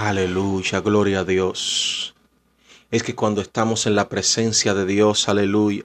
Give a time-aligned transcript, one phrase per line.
[0.00, 2.14] Aleluya, gloria a Dios.
[2.92, 5.82] Es que cuando estamos en la presencia de Dios, aleluya.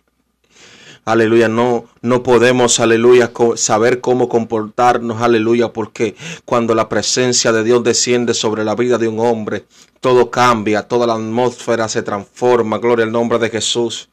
[1.04, 6.16] Aleluya, no, no podemos, aleluya, saber cómo comportarnos, aleluya, porque
[6.46, 9.66] cuando la presencia de Dios desciende sobre la vida de un hombre,
[10.00, 14.10] todo cambia, toda la atmósfera se transforma, gloria al nombre de Jesús.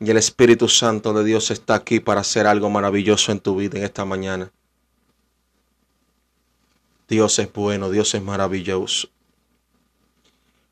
[0.00, 3.78] Y el Espíritu Santo de Dios está aquí para hacer algo maravilloso en tu vida
[3.78, 4.50] en esta mañana.
[7.08, 9.08] Dios es bueno, Dios es maravilloso.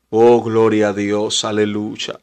[0.09, 2.19] Oh, gloria a Dios, aleluya.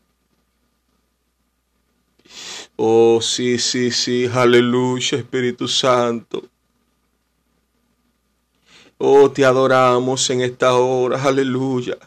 [2.76, 6.44] Oh, sí, sí, sí, aleluya, Espíritu Santo.
[8.98, 11.98] Oh, te adoramos en esta hora, aleluya.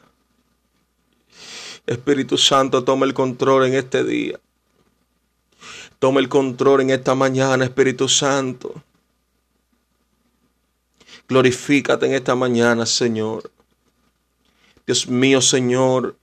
[1.85, 4.39] Espíritu Santo, toma el control en este día.
[5.99, 8.83] Toma el control en esta mañana, Espíritu Santo.
[11.30, 13.52] Glorifícate en esta mañana, Señor.
[14.86, 16.16] Dios mío, Señor.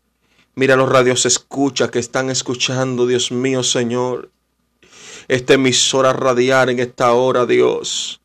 [0.54, 4.30] Mira los radios escucha que están escuchando, Dios mío, Señor.
[5.28, 8.22] Esta emisora radiar en esta hora, Dios.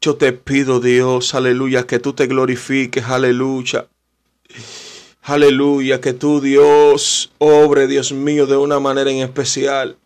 [0.00, 3.88] Yo te pido, Dios, aleluya, que tú te glorifiques, aleluya.
[5.22, 9.98] Aleluya, que tú, Dios, obre, Dios mío, de una manera en especial.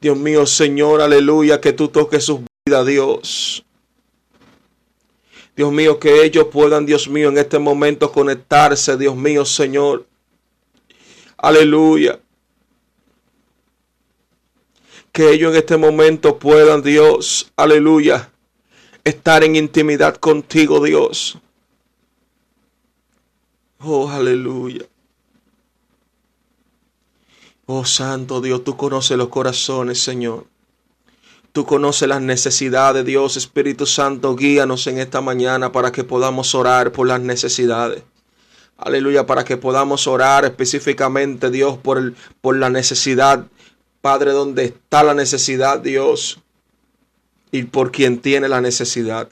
[0.00, 3.64] Dios mío, Señor, aleluya, que tú toques sus vidas, Dios.
[5.54, 10.06] Dios mío, que ellos puedan, Dios mío, en este momento conectarse, Dios mío, Señor.
[11.36, 12.20] Aleluya.
[15.12, 18.30] Que ellos en este momento puedan, Dios, aleluya,
[19.04, 21.38] estar en intimidad contigo, Dios.
[23.80, 24.86] Oh, aleluya.
[27.66, 30.46] Oh, Santo Dios, tú conoces los corazones, Señor.
[31.52, 36.92] Tú conoces las necesidades, Dios Espíritu Santo, guíanos en esta mañana para que podamos orar
[36.92, 38.02] por las necesidades.
[38.78, 43.46] Aleluya, para que podamos orar específicamente, Dios, por, el, por la necesidad.
[44.00, 46.40] Padre, donde está la necesidad, Dios,
[47.52, 49.28] y por quien tiene la necesidad.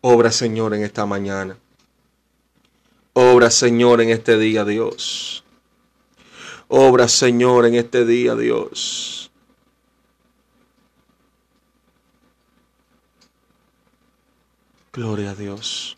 [0.00, 1.58] Obra, Señor, en esta mañana.
[3.12, 5.42] Obra, Señor, en este día, Dios.
[6.68, 9.27] Obra, Señor, en este día, Dios.
[14.98, 15.96] Gloria a Dios.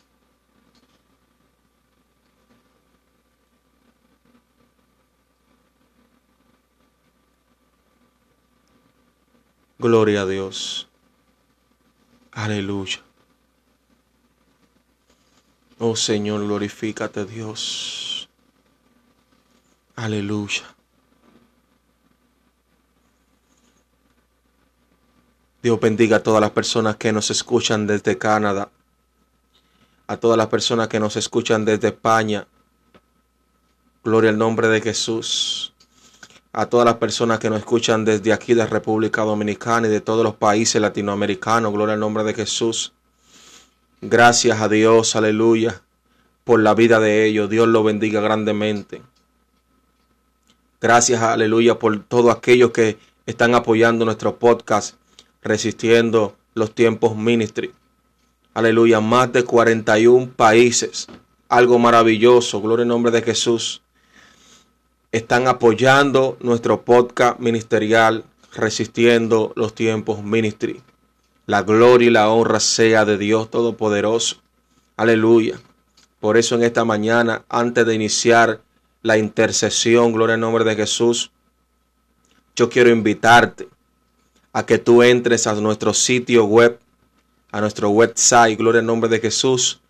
[9.78, 10.86] Gloria a Dios.
[12.32, 13.00] Aleluya.
[15.78, 18.28] Oh Señor, glorifícate Dios.
[19.96, 20.76] Aleluya.
[25.62, 28.70] Dios bendiga a todas las personas que nos escuchan desde Canadá,
[30.10, 32.48] a todas las personas que nos escuchan desde España.
[34.02, 35.72] Gloria al nombre de Jesús.
[36.52, 40.24] A todas las personas que nos escuchan desde aquí de República Dominicana y de todos
[40.24, 41.72] los países latinoamericanos.
[41.72, 42.92] Gloria al nombre de Jesús.
[44.00, 45.80] Gracias a Dios, aleluya,
[46.42, 47.48] por la vida de ellos.
[47.48, 49.02] Dios lo bendiga grandemente.
[50.80, 54.96] Gracias, aleluya, por todos aquellos que están apoyando nuestro podcast,
[55.40, 57.72] resistiendo los tiempos ministry.
[58.52, 61.06] Aleluya, más de 41 países.
[61.48, 63.80] Algo maravilloso, gloria en nombre de Jesús.
[65.12, 70.82] Están apoyando nuestro podcast ministerial, resistiendo los tiempos ministry.
[71.46, 74.42] La gloria y la honra sea de Dios Todopoderoso.
[74.96, 75.60] Aleluya.
[76.18, 78.62] Por eso en esta mañana, antes de iniciar
[79.02, 81.30] la intercesión, gloria en nombre de Jesús,
[82.56, 83.68] yo quiero invitarte
[84.52, 86.80] a que tú entres a nuestro sitio web
[87.52, 89.80] a nuestro website, gloria al nombre de Jesús,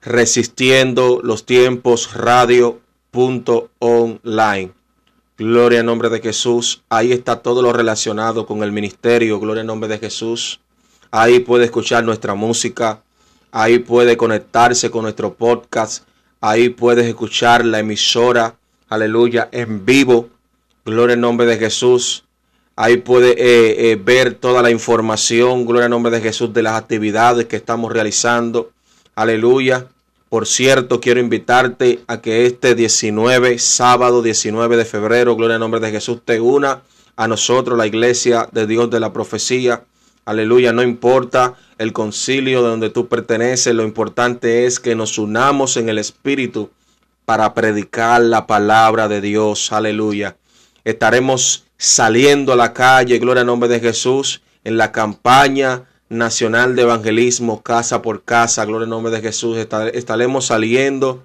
[0.00, 4.74] resistiendo los tiempos radio.online.
[5.40, 6.82] Gloria al nombre de Jesús.
[6.90, 9.40] Ahí está todo lo relacionado con el ministerio.
[9.40, 10.60] Gloria al nombre de Jesús.
[11.10, 13.02] Ahí puede escuchar nuestra música.
[13.50, 16.04] Ahí puede conectarse con nuestro podcast.
[16.42, 18.56] Ahí puedes escuchar la emisora.
[18.90, 19.48] Aleluya.
[19.50, 20.28] En vivo.
[20.84, 22.26] Gloria al nombre de Jesús.
[22.82, 26.76] Ahí puede eh, eh, ver toda la información, gloria al nombre de Jesús, de las
[26.76, 28.70] actividades que estamos realizando.
[29.14, 29.88] Aleluya.
[30.30, 35.78] Por cierto, quiero invitarte a que este 19, sábado 19 de febrero, gloria al nombre
[35.78, 36.80] de Jesús, te una
[37.16, 39.84] a nosotros, la iglesia de Dios de la profecía.
[40.24, 45.76] Aleluya, no importa el concilio de donde tú perteneces, lo importante es que nos unamos
[45.76, 46.70] en el Espíritu
[47.26, 49.70] para predicar la palabra de Dios.
[49.70, 50.38] Aleluya.
[50.82, 56.82] Estaremos saliendo a la calle, gloria al nombre de Jesús, en la campaña nacional de
[56.82, 59.56] evangelismo, casa por casa, gloria al nombre de Jesús.
[59.56, 61.24] Estaremos saliendo,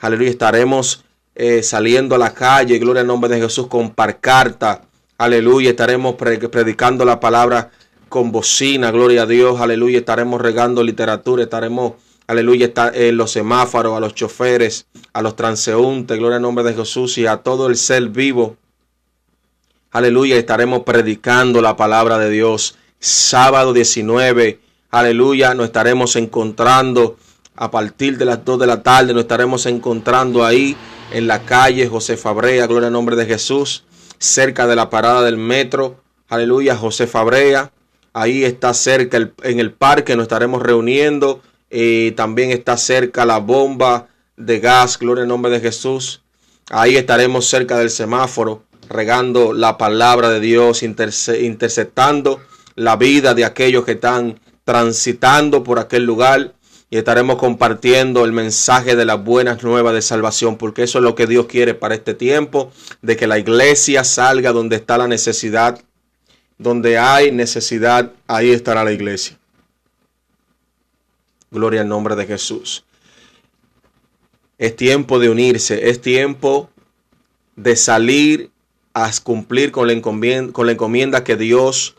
[0.00, 1.04] aleluya, estaremos
[1.36, 4.82] eh, saliendo a la calle, gloria al nombre de Jesús, con parcarta,
[5.18, 7.70] aleluya, estaremos predicando la palabra
[8.08, 11.92] con bocina, gloria a Dios, aleluya, estaremos regando literatura, estaremos,
[12.26, 17.18] aleluya, en los semáforos, a los choferes, a los transeúntes, gloria al nombre de Jesús
[17.18, 18.56] y a todo el ser vivo.
[19.94, 24.58] Aleluya, estaremos predicando la palabra de Dios sábado 19.
[24.90, 27.16] Aleluya, nos estaremos encontrando
[27.54, 29.14] a partir de las 2 de la tarde.
[29.14, 30.76] Nos estaremos encontrando ahí
[31.12, 33.84] en la calle José Fabrea, gloria al nombre de Jesús,
[34.18, 36.02] cerca de la parada del metro.
[36.28, 37.70] Aleluya, José Fabrea.
[38.12, 41.40] Ahí está cerca en el parque, nos estaremos reuniendo.
[41.70, 46.20] y también está cerca la bomba de gas, gloria al nombre de Jesús.
[46.70, 52.40] Ahí estaremos cerca del semáforo, regando la palabra de Dios, interceptando
[52.74, 56.54] la vida de aquellos que están transitando por aquel lugar
[56.90, 61.14] y estaremos compartiendo el mensaje de las buenas nuevas de salvación, porque eso es lo
[61.14, 62.72] que Dios quiere para este tiempo,
[63.02, 65.80] de que la iglesia salga donde está la necesidad,
[66.56, 69.38] donde hay necesidad, ahí estará la iglesia.
[71.50, 72.84] Gloria al nombre de Jesús.
[74.58, 76.70] Es tiempo de unirse, es tiempo
[77.56, 78.50] de salir
[78.94, 81.96] a cumplir con la encomienda, con la encomienda que Dios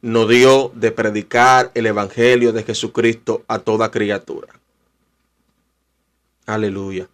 [0.00, 4.48] nos dio de predicar el Evangelio de Jesucristo a toda criatura.
[6.46, 7.08] Aleluya.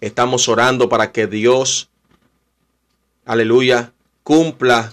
[0.00, 1.88] Estamos orando para que Dios,
[3.24, 3.92] aleluya,
[4.22, 4.92] cumpla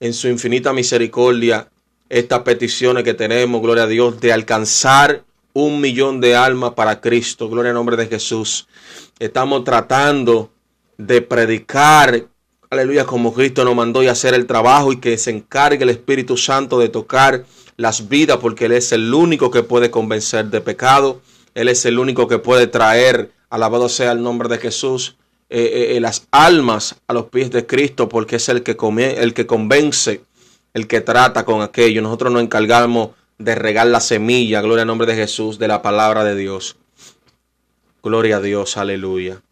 [0.00, 1.68] en su infinita misericordia
[2.08, 5.22] estas peticiones que tenemos, gloria a Dios, de alcanzar
[5.52, 8.66] un millón de almas para Cristo, gloria al nombre de Jesús.
[9.20, 10.50] Estamos tratando
[10.96, 12.29] de predicar
[12.70, 16.36] aleluya, como Cristo nos mandó y hacer el trabajo y que se encargue el Espíritu
[16.36, 17.44] Santo de tocar
[17.76, 21.20] las vidas, porque Él es el único que puede convencer de pecado,
[21.54, 25.16] Él es el único que puede traer, alabado sea el nombre de Jesús,
[25.48, 29.14] eh, eh, eh, las almas a los pies de Cristo, porque es el que, come,
[29.14, 30.20] el que convence,
[30.72, 32.02] el que trata con aquello.
[32.02, 36.22] Nosotros nos encargamos de regar la semilla, gloria al nombre de Jesús, de la palabra
[36.22, 36.76] de Dios.
[38.00, 39.42] Gloria a Dios, aleluya.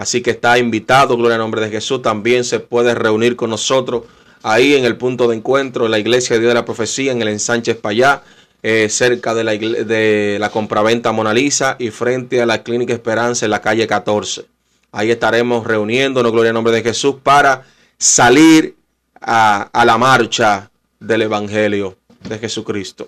[0.00, 2.00] Así que está invitado, gloria al nombre de Jesús.
[2.00, 4.04] También se puede reunir con nosotros
[4.42, 7.20] ahí en el punto de encuentro, en la iglesia de Dios de la Profecía, en
[7.20, 8.22] el ensanche Payá,
[8.62, 13.44] eh, cerca de la, de la compraventa Mona Lisa y frente a la Clínica Esperanza
[13.44, 14.46] en la calle 14.
[14.90, 17.66] Ahí estaremos reuniéndonos, gloria al nombre de Jesús, para
[17.98, 18.76] salir
[19.20, 23.06] a, a la marcha del Evangelio de Jesucristo.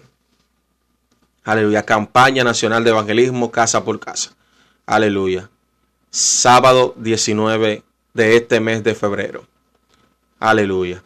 [1.43, 1.85] Aleluya.
[1.85, 4.37] Campaña Nacional de Evangelismo, casa por casa.
[4.85, 5.49] Aleluya
[6.13, 7.83] sábado 19
[8.13, 9.45] de este mes de febrero.
[10.39, 11.03] Aleluya.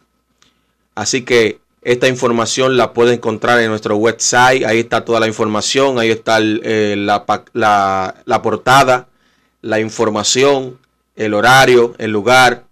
[0.94, 4.64] Así que esta información la puede encontrar en nuestro website.
[4.64, 5.98] Ahí está toda la información.
[6.00, 7.24] Ahí está eh, la,
[8.24, 9.06] la, portada,
[9.62, 10.78] la información,
[11.14, 12.64] el horario, el lugar.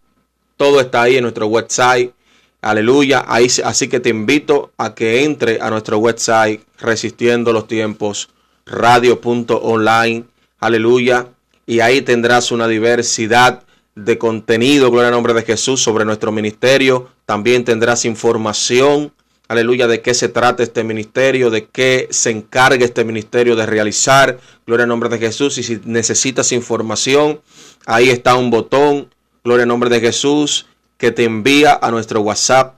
[0.57, 2.13] Todo está ahí en nuestro website.
[2.61, 3.25] Aleluya.
[3.29, 8.31] Ahí, así que te invito a que entre a nuestro website resistiendo los tiempos
[8.67, 10.25] radio.online.
[10.59, 11.29] Aleluya
[11.67, 13.63] y ahí tendrás una diversidad
[13.95, 17.09] de contenido, gloria al nombre de Jesús, sobre nuestro ministerio.
[17.27, 19.13] También tendrás información,
[19.49, 24.39] aleluya, de qué se trata este ministerio, de qué se encarga este ministerio de realizar,
[24.67, 25.59] gloria al nombre de Jesús.
[25.59, 27.41] Y si necesitas información,
[27.87, 29.09] ahí está un botón,
[29.45, 30.67] gloria al nombre de Jesús,
[30.99, 32.77] que te envía a nuestro WhatsApp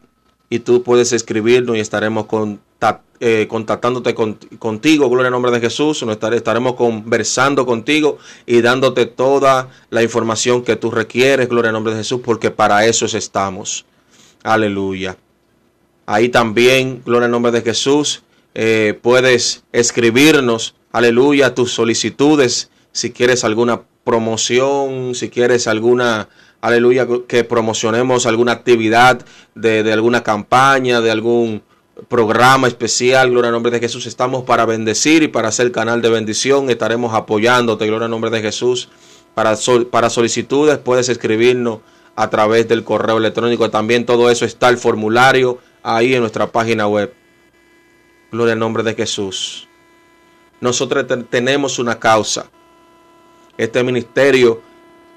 [0.48, 2.60] y tú puedes escribirnos y estaremos con,
[3.18, 10.02] eh, contactándote contigo, gloria al nombre de Jesús, estaremos conversando contigo y dándote toda la
[10.02, 13.86] información que tú requieres, gloria al nombre de Jesús, porque para eso estamos.
[14.42, 15.16] Aleluya.
[16.04, 18.22] Ahí también, gloria al nombre de Jesús,
[18.54, 26.28] eh, puedes escribirnos, aleluya, tus solicitudes, si quieres alguna promoción, si quieres alguna,
[26.60, 29.24] aleluya, que promocionemos alguna actividad
[29.54, 31.62] de, de alguna campaña, de algún
[32.08, 34.06] programa especial, gloria al nombre de Jesús.
[34.06, 36.70] Estamos para bendecir y para hacer canal de bendición.
[36.70, 38.88] Estaremos apoyándote, gloria al nombre de Jesús.
[39.34, 39.54] Para,
[39.90, 41.80] para solicitudes puedes escribirnos
[42.14, 43.70] a través del correo electrónico.
[43.70, 47.12] También todo eso está el formulario ahí en nuestra página web.
[48.30, 49.68] Gloria al nombre de Jesús.
[50.60, 52.46] Nosotros tenemos una causa.
[53.58, 54.62] Este ministerio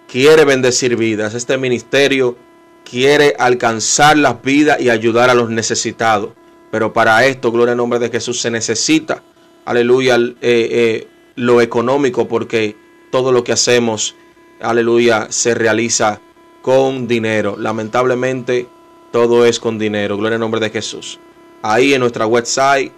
[0.07, 1.33] quiere bendecir vidas.
[1.33, 2.37] Este ministerio
[2.83, 6.31] quiere alcanzar las vidas y ayudar a los necesitados.
[6.71, 9.23] Pero para esto, gloria al nombre de Jesús, se necesita,
[9.65, 12.75] aleluya, eh, eh, lo económico, porque
[13.11, 14.15] todo lo que hacemos,
[14.61, 16.21] aleluya, se realiza
[16.61, 17.55] con dinero.
[17.57, 18.67] Lamentablemente,
[19.11, 20.17] todo es con dinero.
[20.17, 21.19] Gloria al nombre de Jesús.
[21.61, 22.91] Ahí en nuestra website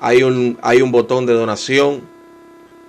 [0.00, 2.02] hay un, hay un botón de donación.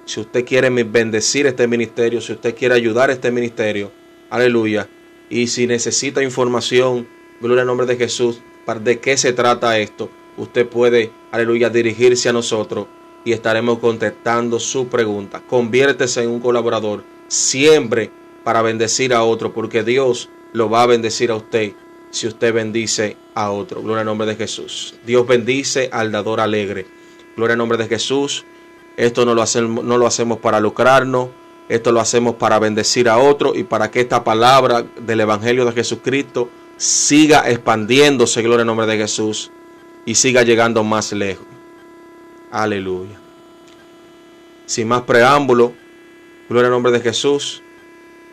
[0.06, 3.92] Si usted quiere bendecir este ministerio, si usted quiere ayudar a este ministerio,
[4.30, 4.88] aleluya.
[5.30, 7.08] Y si necesita información,
[7.42, 8.42] gloria al nombre de Jesús,
[8.74, 12.88] de qué se trata esto, usted puede, aleluya, dirigirse a nosotros
[13.24, 15.42] y estaremos contestando su pregunta.
[15.48, 18.12] Conviértese en un colaborador siempre
[18.44, 21.74] para bendecir a otro, porque Dios lo va a bendecir a usted
[22.12, 23.82] si usted bendice a otro.
[23.82, 24.96] Gloria al nombre de Jesús.
[25.06, 26.86] Dios bendice al dador alegre.
[27.36, 28.46] Gloria al nombre de Jesús.
[28.98, 31.30] Esto no lo hacemos, no lo hacemos para lucrarnos.
[31.68, 35.72] Esto lo hacemos para bendecir a otro y para que esta palabra del Evangelio de
[35.72, 39.52] Jesucristo siga expandiéndose, gloria al nombre de Jesús,
[40.06, 41.46] y siga llegando más lejos.
[42.52, 43.20] Aleluya.
[44.66, 45.74] Sin más preámbulo,
[46.50, 47.62] gloria al nombre de Jesús.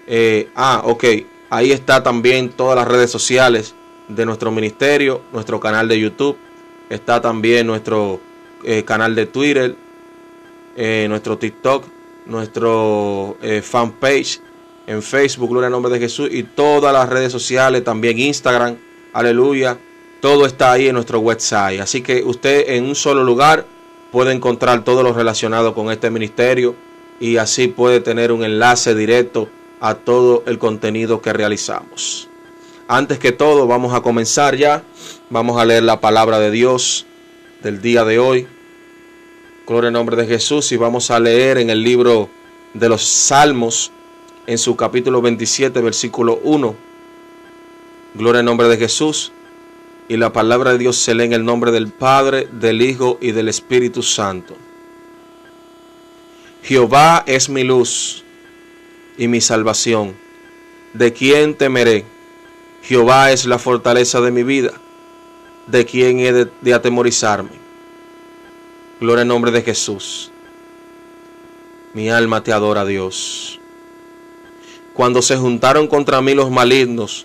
[0.07, 1.05] Eh, ah, ok.
[1.51, 3.75] Ahí está también todas las redes sociales
[4.09, 6.37] de nuestro ministerio, nuestro canal de YouTube,
[6.89, 8.21] está también nuestro
[8.65, 9.77] eh, canal de Twitter,
[10.77, 11.85] eh, nuestro TikTok,
[12.27, 14.41] nuestro fanpage
[14.87, 18.77] en Facebook, gloria al nombre de Jesús, y todas las redes sociales, también Instagram,
[19.13, 19.79] aleluya.
[20.21, 21.81] Todo está ahí en nuestro website.
[21.81, 23.67] Así que usted en un solo lugar
[24.13, 26.77] puede encontrar todo lo relacionado con este ministerio
[27.19, 29.49] y así puede tener un enlace directo
[29.81, 32.29] a todo el contenido que realizamos.
[32.87, 34.85] Antes que todo, vamos a comenzar ya.
[35.31, 37.07] Vamos a leer la palabra de Dios
[37.63, 38.47] del día de hoy.
[39.67, 42.29] Gloria al nombre de Jesús y vamos a leer en el libro
[42.75, 43.91] de los Salmos,
[44.47, 46.75] en su capítulo 27, versículo 1.
[48.15, 49.33] Gloria al nombre de Jesús.
[50.09, 53.33] Y la palabra de Dios se lee en el nombre del Padre, del Hijo y
[53.33, 54.57] del Espíritu Santo.
[56.63, 58.25] Jehová es mi luz
[59.17, 60.15] y mi salvación.
[60.93, 62.05] ¿De quién temeré?
[62.83, 64.73] Jehová es la fortaleza de mi vida.
[65.67, 67.51] ¿De quién he de, atemorizarme?
[69.01, 70.31] Gloria al nombre de Jesús.
[71.95, 73.62] Mi alma te adora, Dios.
[74.95, 77.25] Cuando se juntaron contra mí los malignos,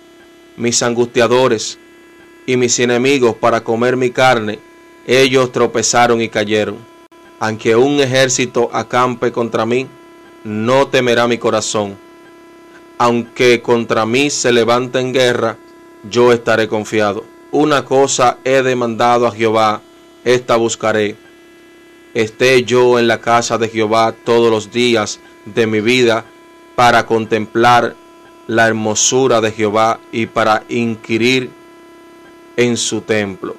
[0.56, 1.78] mis angustiadores
[2.46, 4.60] y mis enemigos para comer mi carne,
[5.06, 6.78] ellos tropezaron y cayeron.
[7.40, 9.86] Aunque un ejército acampe contra mí,
[10.46, 11.98] no temerá mi corazón.
[12.98, 15.58] Aunque contra mí se levante en guerra,
[16.10, 17.26] yo estaré confiado.
[17.52, 19.82] Una cosa he demandado a Jehová,
[20.24, 21.18] esta buscaré.
[22.14, 26.26] Esté yo en la casa de Jehová todos los días de mi vida
[26.78, 27.96] para contemplar
[28.46, 31.50] la hermosura de Jehová y para inquirir
[32.56, 33.56] en su templo.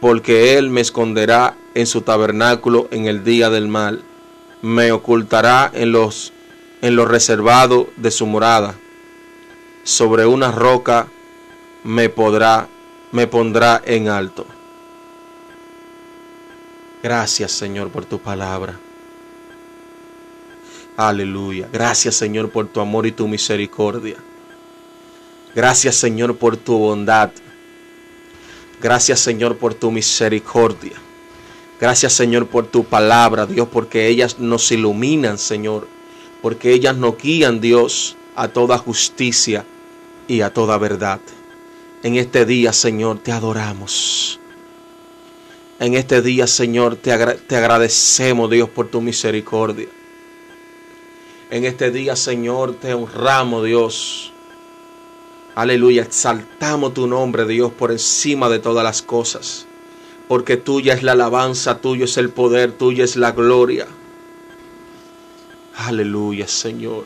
[0.00, 4.02] Porque Él me esconderá en su tabernáculo en el día del mal
[4.62, 6.32] me ocultará en los
[6.80, 8.74] en lo reservado de su morada.
[9.84, 11.06] Sobre una roca
[11.84, 12.66] me podrá
[13.12, 14.44] me pondrá en alto.
[17.00, 18.74] Gracias, Señor, por tu palabra.
[20.96, 21.68] Aleluya.
[21.72, 24.16] Gracias, Señor, por tu amor y tu misericordia.
[25.54, 27.30] Gracias, Señor, por tu bondad.
[28.80, 31.02] Gracias, Señor, por tu misericordia.
[31.82, 35.88] Gracias Señor por tu palabra, Dios, porque ellas nos iluminan, Señor,
[36.40, 39.64] porque ellas nos guían, Dios, a toda justicia
[40.28, 41.18] y a toda verdad.
[42.04, 44.38] En este día, Señor, te adoramos.
[45.80, 47.16] En este día, Señor, te,
[47.48, 49.88] te agradecemos, Dios, por tu misericordia.
[51.52, 54.32] En este día, Señor, te honramos, Dios.
[55.54, 59.66] Aleluya, exaltamos tu nombre, Dios, por encima de todas las cosas
[60.32, 63.86] porque tuya es la alabanza, tuyo es el poder, tuya es la gloria.
[65.76, 67.04] Aleluya, Señor.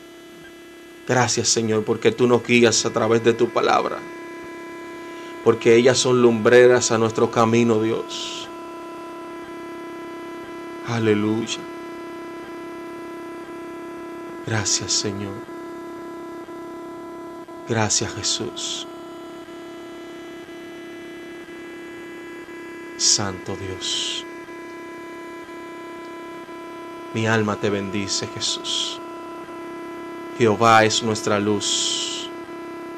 [1.08, 3.98] Gracias, Señor, porque tú nos guías a través de tu palabra.
[5.42, 8.48] Porque ellas son lumbreras a nuestro camino, Dios.
[10.86, 11.58] Aleluya.
[14.46, 15.34] Gracias, Señor.
[17.68, 18.86] Gracias, Jesús.
[22.96, 24.24] Santo Dios.
[27.12, 29.00] Mi alma te bendice, Jesús.
[30.38, 32.30] Jehová es nuestra luz.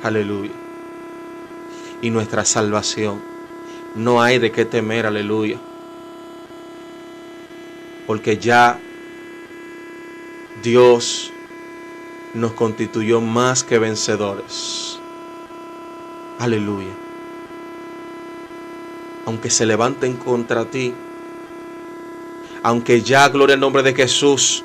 [0.03, 0.53] Aleluya.
[2.03, 3.23] Y nuestra salvación.
[3.95, 5.59] No hay de qué temer, aleluya.
[8.07, 8.79] Porque ya
[10.63, 11.33] Dios
[12.35, 14.99] nos constituyó más que vencedores.
[16.39, 17.09] Aleluya
[19.29, 20.95] aunque se levanten contra ti,
[22.63, 24.65] aunque ya, gloria al nombre de Jesús,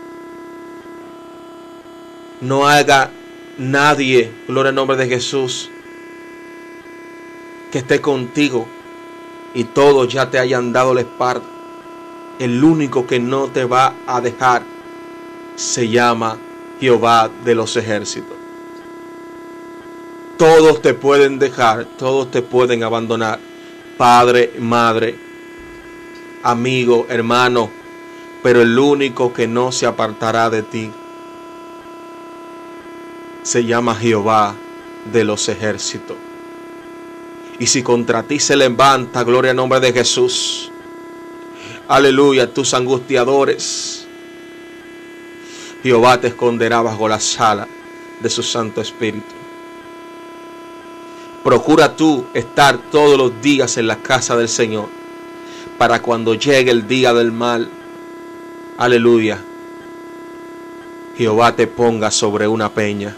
[2.39, 3.12] no haga
[3.58, 5.70] nadie, gloria al nombre de Jesús,
[7.74, 8.65] que esté contigo.
[9.53, 11.46] y todos ya te hayan dado la espalda,
[12.39, 14.63] el único que no te va a dejar
[15.58, 16.38] se llama
[16.83, 18.35] Jehová de los ejércitos.
[20.37, 23.39] Todos te pueden dejar, todos te pueden abandonar.
[23.97, 25.15] Padre, madre,
[26.43, 27.69] amigo, hermano,
[28.41, 30.91] pero el único que no se apartará de ti
[33.43, 34.53] se llama Jehová
[35.13, 36.17] de los ejércitos.
[37.59, 40.69] Y si contra ti se levanta, gloria al nombre de Jesús.
[41.87, 44.02] Aleluya, tus angustiadores.
[45.83, 47.67] Jehová te esconderá bajo la sala
[48.21, 49.35] de su Santo Espíritu.
[51.43, 54.87] Procura tú estar todos los días en la casa del Señor
[55.77, 57.69] para cuando llegue el día del mal.
[58.77, 59.41] Aleluya.
[61.17, 63.13] Jehová te ponga sobre una peña,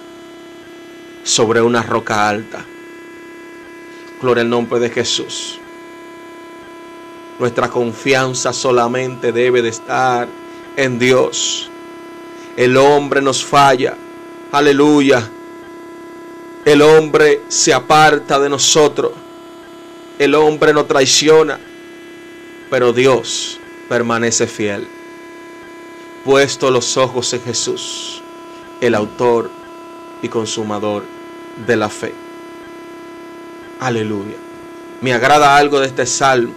[1.24, 2.66] sobre una roca alta.
[4.20, 5.60] Gloria al nombre de Jesús.
[7.38, 10.28] Nuestra confianza solamente debe de estar
[10.76, 11.70] en Dios.
[12.58, 13.96] El hombre nos falla.
[14.52, 15.30] Aleluya.
[16.64, 19.12] El hombre se aparta de nosotros.
[20.18, 21.60] El hombre nos traiciona.
[22.70, 23.60] Pero Dios
[23.90, 24.88] permanece fiel.
[26.24, 28.24] Puesto los ojos en Jesús,
[28.82, 29.52] el autor
[30.24, 31.04] y consumador
[31.68, 32.14] de la fe.
[33.80, 34.36] Aleluya.
[35.02, 36.54] Me agrada algo de este salmo.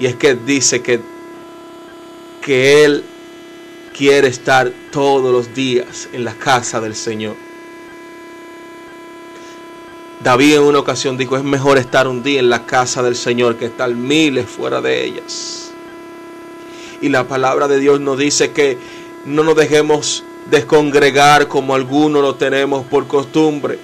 [0.00, 1.00] Y es que dice que,
[2.40, 3.04] que Él
[4.00, 7.36] quiere estar todos los días en la casa del Señor.
[10.24, 13.56] David en una ocasión dijo, es mejor estar un día en la casa del Señor
[13.56, 15.70] que estar miles fuera de ellas.
[17.02, 18.78] Y la palabra de Dios nos dice que
[19.26, 23.78] no nos dejemos descongregar como algunos lo tenemos por costumbre.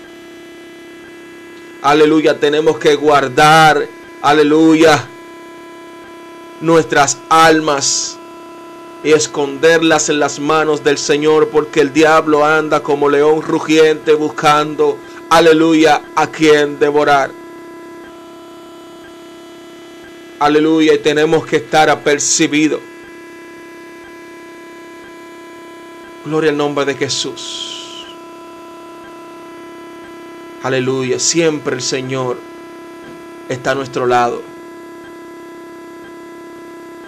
[1.83, 3.87] Aleluya, tenemos que guardar,
[4.23, 5.07] aleluya,
[6.63, 8.16] nuestras almas
[9.05, 14.99] y esconderlas en las manos del Señor porque el diablo anda como león rugiente buscando
[15.29, 17.31] aleluya, a quien devorar.
[20.39, 22.81] Aleluya, y tenemos que estar apercibidos.
[26.25, 28.07] Gloria al nombre de Jesús.
[30.63, 32.39] Aleluya, siempre el Señor
[33.49, 34.43] está a nuestro lado.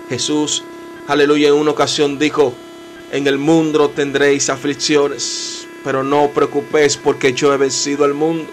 [0.08, 0.64] Jesús,
[1.08, 2.54] aleluya, en una ocasión dijo,
[3.10, 8.50] en el mundo tendréis aflicciones pero no preocupéis porque yo he vencido al mundo.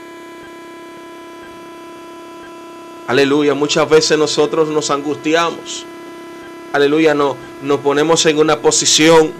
[3.07, 5.85] Aleluya, muchas veces nosotros nos angustiamos.
[6.73, 9.31] Aleluya, no, nos ponemos en una posición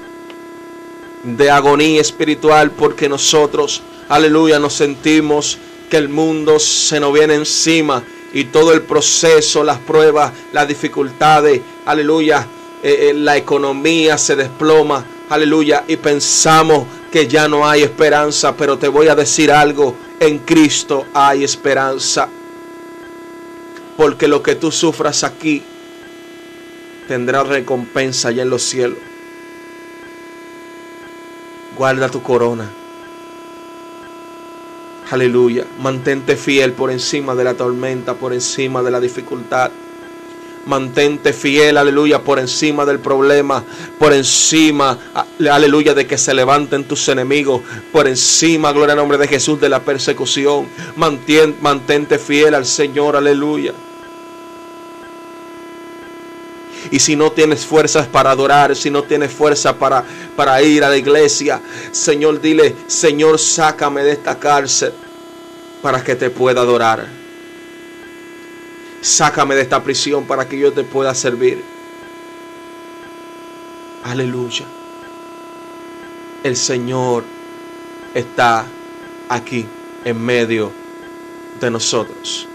[1.23, 5.58] de agonía espiritual porque nosotros, aleluya, nos sentimos
[5.89, 11.62] que el mundo se nos viene encima y todo el proceso, las pruebas, las dificultades,
[11.86, 12.45] aleluya,
[12.87, 18.87] eh, la economía se desploma, aleluya, y pensamos que ya no hay esperanza, pero te
[18.87, 22.29] voy a decir algo, en Cristo hay esperanza.
[23.97, 25.63] Porque lo que tú sufras aquí
[27.07, 28.99] tendrá recompensa allá en los cielos.
[31.75, 32.69] Guarda tu corona.
[35.09, 35.65] Aleluya.
[35.79, 39.71] Mantente fiel por encima de la tormenta, por encima de la dificultad.
[40.65, 43.63] Mantente fiel, aleluya, por encima del problema,
[43.99, 44.97] por encima,
[45.49, 49.69] aleluya, de que se levanten tus enemigos, por encima, gloria al nombre de Jesús, de
[49.69, 50.67] la persecución.
[50.95, 53.73] mantente fiel al Señor, aleluya.
[56.91, 60.04] Y si no tienes fuerzas para adorar, si no tienes fuerza para,
[60.36, 64.93] para ir a la iglesia, Señor, dile, Señor, sácame de esta cárcel
[65.82, 67.24] para que te pueda adorar.
[69.05, 71.63] Sácame de esta prisión para que yo te pueda servir.
[74.03, 74.65] Aleluya.
[76.43, 77.23] El Señor
[78.15, 78.65] está
[79.29, 79.67] aquí
[80.05, 80.71] en medio
[81.61, 82.47] de nosotros.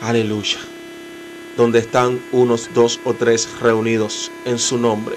[0.00, 0.58] Aleluya.
[1.56, 5.16] Donde están unos dos o tres reunidos en su nombre.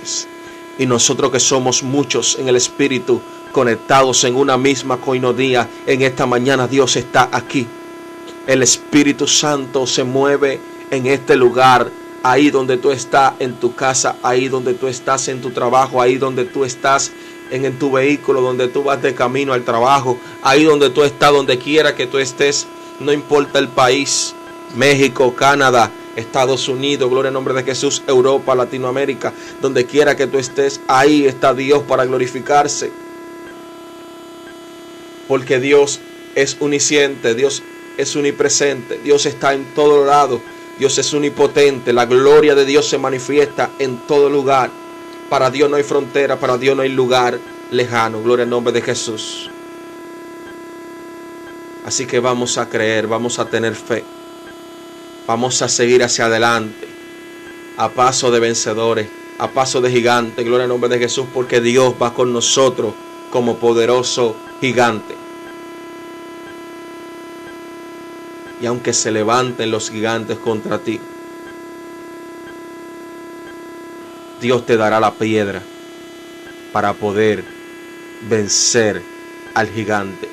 [0.78, 3.20] Y nosotros que somos muchos en el Espíritu,
[3.52, 5.68] conectados en una misma coinodía.
[5.86, 7.68] En esta mañana Dios está aquí.
[8.48, 10.60] El Espíritu Santo se mueve
[10.92, 11.90] en este lugar,
[12.24, 16.18] ahí donde tú estás en tu casa, ahí donde tú estás en tu trabajo, ahí
[16.18, 17.12] donde tú estás
[17.52, 21.58] en, tu vehículo, donde tú vas de camino al trabajo, ahí donde tú estás, donde
[21.58, 22.68] quiera que tú estés,
[23.00, 24.34] no importa el país,
[24.76, 29.32] México, Canadá, Estados Unidos, gloria en nombre de Jesús, Europa, Latinoamérica,
[29.62, 32.92] donde quiera que tú estés, ahí está Dios para glorificarse
[35.30, 36.00] porque Dios
[36.34, 37.62] es uniciente, Dios
[37.98, 39.00] es unipresente.
[39.04, 40.42] Dios está en todo lado.
[40.80, 41.94] Dios es unipotente.
[41.94, 44.72] La gloria de Dios se manifiesta en todo lugar.
[45.30, 47.40] Para Dios no hay frontera, para Dios no hay lugar
[47.70, 48.24] lejano.
[48.24, 49.52] Gloria al nombre de Jesús.
[51.86, 54.04] Así que vamos a creer, vamos a tener fe.
[55.28, 56.88] Vamos a seguir hacia adelante.
[57.78, 60.44] A paso de vencedores, a paso de gigantes.
[60.44, 62.96] Gloria al nombre de Jesús, porque Dios va con nosotros
[63.30, 65.19] como poderoso gigante.
[68.62, 71.00] Y aunque se levanten los gigantes contra ti,
[74.42, 75.62] Dios te dará la piedra
[76.72, 77.44] para poder
[78.30, 79.02] vencer
[79.54, 80.30] al gigante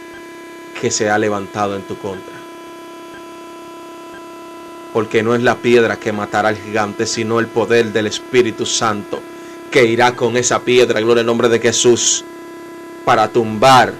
[0.81, 2.35] que se ha levantado en tu contra.
[4.93, 9.21] Porque no es la piedra que matará al gigante, sino el poder del Espíritu Santo
[9.71, 12.25] que irá con esa piedra, gloria al nombre de Jesús,
[13.05, 13.93] para tumbar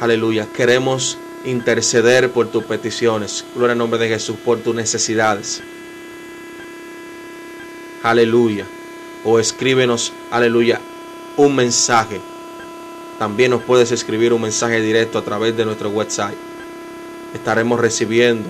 [0.00, 0.46] Aleluya.
[0.46, 3.44] Queremos interceder por tus peticiones.
[3.54, 5.62] Gloria al nombre de Jesús, por tus necesidades.
[8.02, 8.66] Aleluya.
[9.24, 10.80] O escríbenos, aleluya,
[11.36, 12.20] un mensaje.
[13.18, 16.36] También nos puedes escribir un mensaje directo a través de nuestro website.
[17.34, 18.48] Estaremos recibiendo,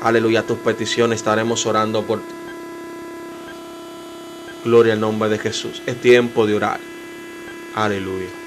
[0.00, 1.20] aleluya, tus peticiones.
[1.20, 2.34] Estaremos orando por ti.
[4.64, 5.80] Gloria al nombre de Jesús.
[5.86, 6.80] Es tiempo de orar.
[7.74, 8.39] Aleluya.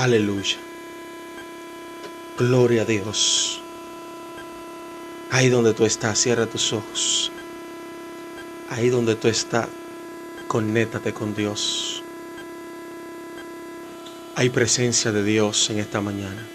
[0.00, 0.56] Aleluya.
[2.38, 3.60] Gloria a Dios.
[5.30, 7.30] Ahí donde tú estás, cierra tus ojos.
[8.70, 9.68] Ahí donde tú estás,
[10.48, 12.02] conéctate con Dios.
[14.36, 16.46] Hay presencia de Dios en esta mañana.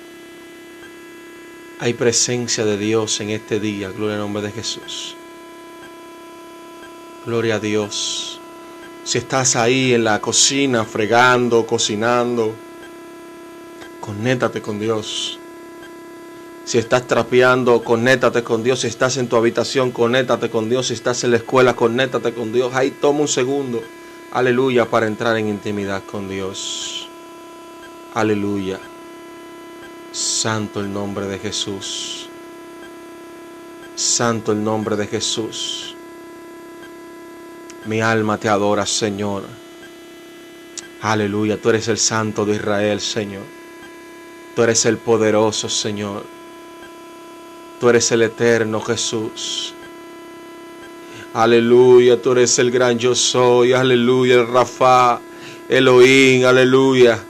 [1.78, 3.92] Hay presencia de Dios en este día.
[3.92, 5.16] Gloria al nombre de Jesús.
[7.28, 8.40] Gloria a Dios.
[9.04, 12.65] Si estás ahí en la cocina fregando, cocinando,
[14.06, 15.40] Conéctate con Dios.
[16.64, 18.82] Si estás trapeando, conéctate con Dios.
[18.82, 20.88] Si estás en tu habitación, conéctate con Dios.
[20.88, 22.76] Si estás en la escuela, conéctate con Dios.
[22.76, 23.82] Ahí toma un segundo.
[24.32, 27.08] Aleluya, para entrar en intimidad con Dios.
[28.14, 28.80] Aleluya.
[30.12, 32.28] Santo el nombre de Jesús.
[33.96, 35.96] Santo el nombre de Jesús.
[37.86, 39.46] Mi alma te adora, Señor.
[41.02, 43.55] Aleluya, tú eres el Santo de Israel, Señor.
[44.56, 46.24] Tú eres el poderoso, Señor.
[47.80, 49.74] Tú eres el eterno, Jesús.
[51.34, 53.74] Aleluya, tú eres el gran yo soy.
[53.74, 55.20] Aleluya, el Rafa,
[55.68, 57.22] Elohim, aleluya.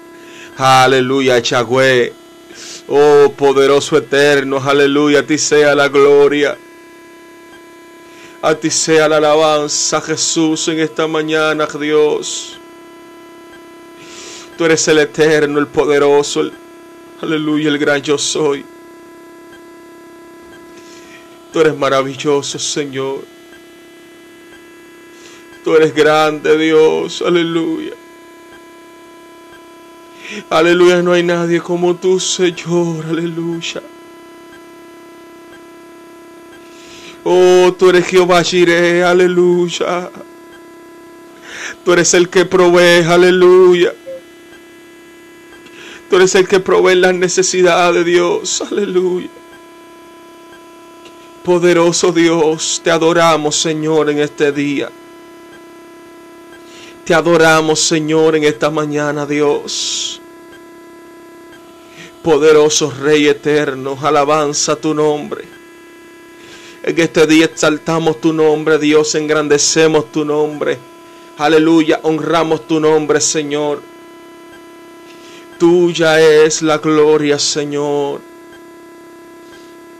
[0.57, 2.13] Aleluya, Chagüe.
[2.88, 6.55] Oh, poderoso eterno, aleluya, a ti sea la gloria.
[8.43, 12.59] A ti sea la alabanza, Jesús, en esta mañana, Dios.
[14.55, 16.51] Tú eres el eterno, el poderoso,
[17.21, 18.65] aleluya, el gran yo soy.
[21.51, 23.23] Tú eres maravilloso, Señor.
[25.63, 27.93] Tú eres grande, Dios, aleluya.
[30.49, 33.82] Aleluya, no hay nadie como tú, Señor, aleluya.
[37.23, 40.12] Oh, tú eres Jehová Jireh, aleluya.
[41.84, 43.93] Tú eres el que provee, aleluya.
[46.15, 49.28] Tú eres el que provee las necesidades de Dios, aleluya.
[51.43, 54.89] Poderoso Dios, te adoramos, Señor, en este día.
[57.04, 60.21] Te adoramos, Señor, en esta mañana, Dios.
[62.23, 65.43] Poderoso Rey eterno, alabanza tu nombre.
[66.82, 70.78] En este día exaltamos tu nombre, Dios, engrandecemos tu nombre.
[71.39, 73.94] Aleluya, honramos tu nombre, Señor.
[75.57, 78.19] Tuya es la gloria, Señor.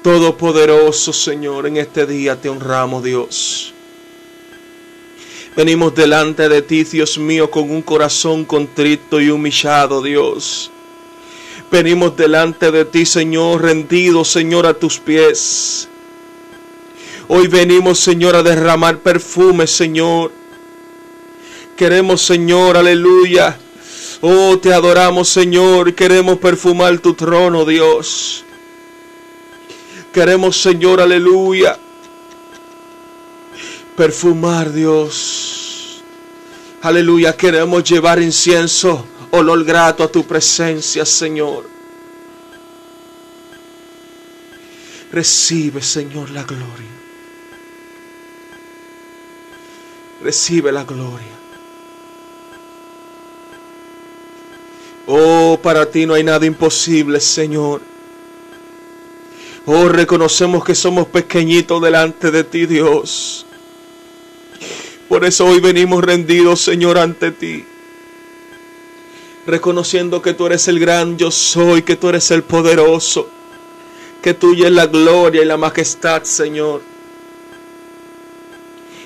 [0.04, 3.74] Todopoderoso, Señor, en este día te honramos, Dios.
[5.56, 10.70] Venimos delante de ti, Dios mío, con un corazón contrito y humillado, Dios.
[11.72, 15.88] Venimos delante de ti, Señor, rendidos, Señor, a tus pies.
[17.30, 20.32] Hoy venimos, Señor, a derramar perfume, Señor.
[21.78, 23.58] Queremos, Señor, aleluya.
[24.22, 25.94] Oh, te adoramos, Señor.
[25.94, 28.44] Queremos perfumar tu trono, Dios.
[30.14, 31.78] Queremos, Señor, aleluya.
[33.96, 36.02] Perfumar, Dios.
[36.82, 37.36] Aleluya.
[37.36, 41.70] Queremos llevar incienso, olor grato a tu presencia, Señor.
[45.12, 46.96] Recibe, Señor, la gloria.
[50.22, 51.35] Recibe la gloria.
[55.08, 57.82] Oh, para ti no hay nada imposible, Señor.
[59.66, 63.46] Oh, reconocemos que somos pequeñitos delante de ti, Dios.
[65.08, 67.66] Por eso hoy venimos rendidos, Señor, ante ti.
[69.46, 73.30] Reconociendo que tú eres el gran yo soy, que tú eres el poderoso,
[74.24, 76.82] que tuya es la gloria y la majestad, Señor.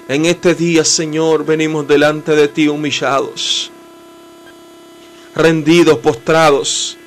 [0.07, 3.71] En este día, Señor, venimos delante de ti humillados
[5.35, 6.97] rendidos, postrados,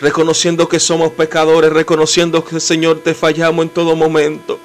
[0.00, 4.58] reconociendo que somos pecadores, reconociendo que, Señor, te fallamos en todo momento.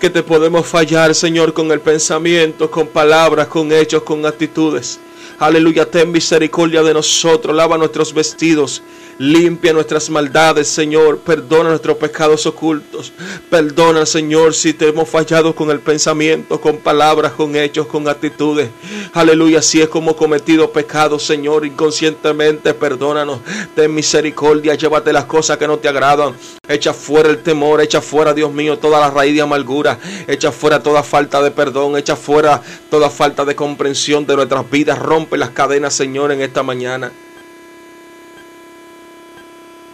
[0.00, 5.00] Que te podemos fallar, Señor, con el pensamiento, con palabras, con hechos, con actitudes.
[5.38, 8.82] Aleluya, ten misericordia de nosotros, lava nuestros vestidos,
[9.18, 11.18] Limpia nuestras maldades, Señor.
[11.18, 13.12] Perdona nuestros pecados ocultos.
[13.48, 18.70] Perdona, Señor, si te hemos fallado con el pensamiento, con palabras, con hechos, con actitudes.
[19.12, 23.40] Aleluya, si es como cometido pecado, Señor, inconscientemente, perdónanos.
[23.76, 26.34] Ten misericordia, llévate las cosas que no te agradan.
[26.68, 29.98] Echa fuera el temor, echa fuera, Dios mío, toda la raíz de amargura.
[30.26, 34.98] Echa fuera toda falta de perdón, echa fuera toda falta de comprensión de nuestras vidas.
[34.98, 37.12] Rompe las cadenas, Señor, en esta mañana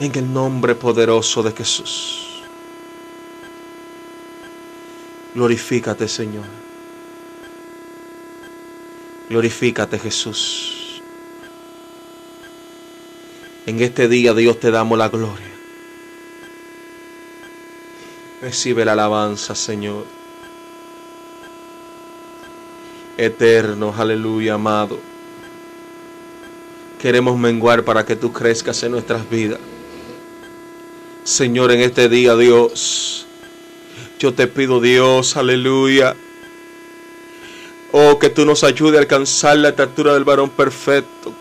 [0.00, 2.42] en el nombre poderoso de Jesús.
[5.34, 6.46] Glorifícate, Señor.
[9.28, 11.02] Glorifícate, Jesús.
[13.66, 15.46] En este día, Dios, te damos la gloria.
[18.40, 20.06] Recibe la alabanza, Señor.
[23.18, 24.98] Eterno, aleluya, amado.
[26.98, 29.60] Queremos menguar para que tú crezcas en nuestras vidas.
[31.24, 33.26] Señor, en este día, Dios,
[34.18, 36.16] yo te pido, Dios, aleluya.
[37.92, 41.34] Oh, que tú nos ayude a alcanzar la estatura del varón perfecto.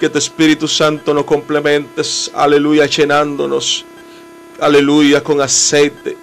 [0.00, 3.84] Que tu Espíritu Santo nos complementes, aleluya, llenándonos.
[4.60, 6.16] aleluya, con aceite,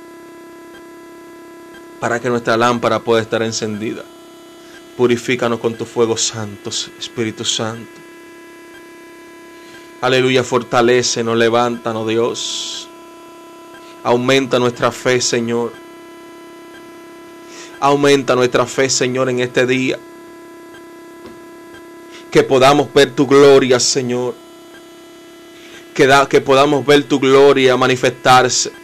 [2.00, 4.04] para que nuestra lámpara pueda estar encendida.
[4.98, 8.01] Purifícanos con tu fuego santo, Espíritu Santo.
[10.02, 12.88] Aleluya, fortalecenos, levántanos, Dios.
[14.04, 15.74] Aumenta nuestra fe, Señor.
[17.80, 20.00] Aumenta nuestra fe, Señor, en este día.
[22.32, 24.34] Que podamos ver tu gloria, Señor.
[25.94, 28.81] Que, que podamos ver tu gloria manifestarse.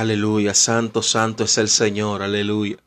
[0.00, 2.78] Aleluya, santo, santo es el Señor, aleluya.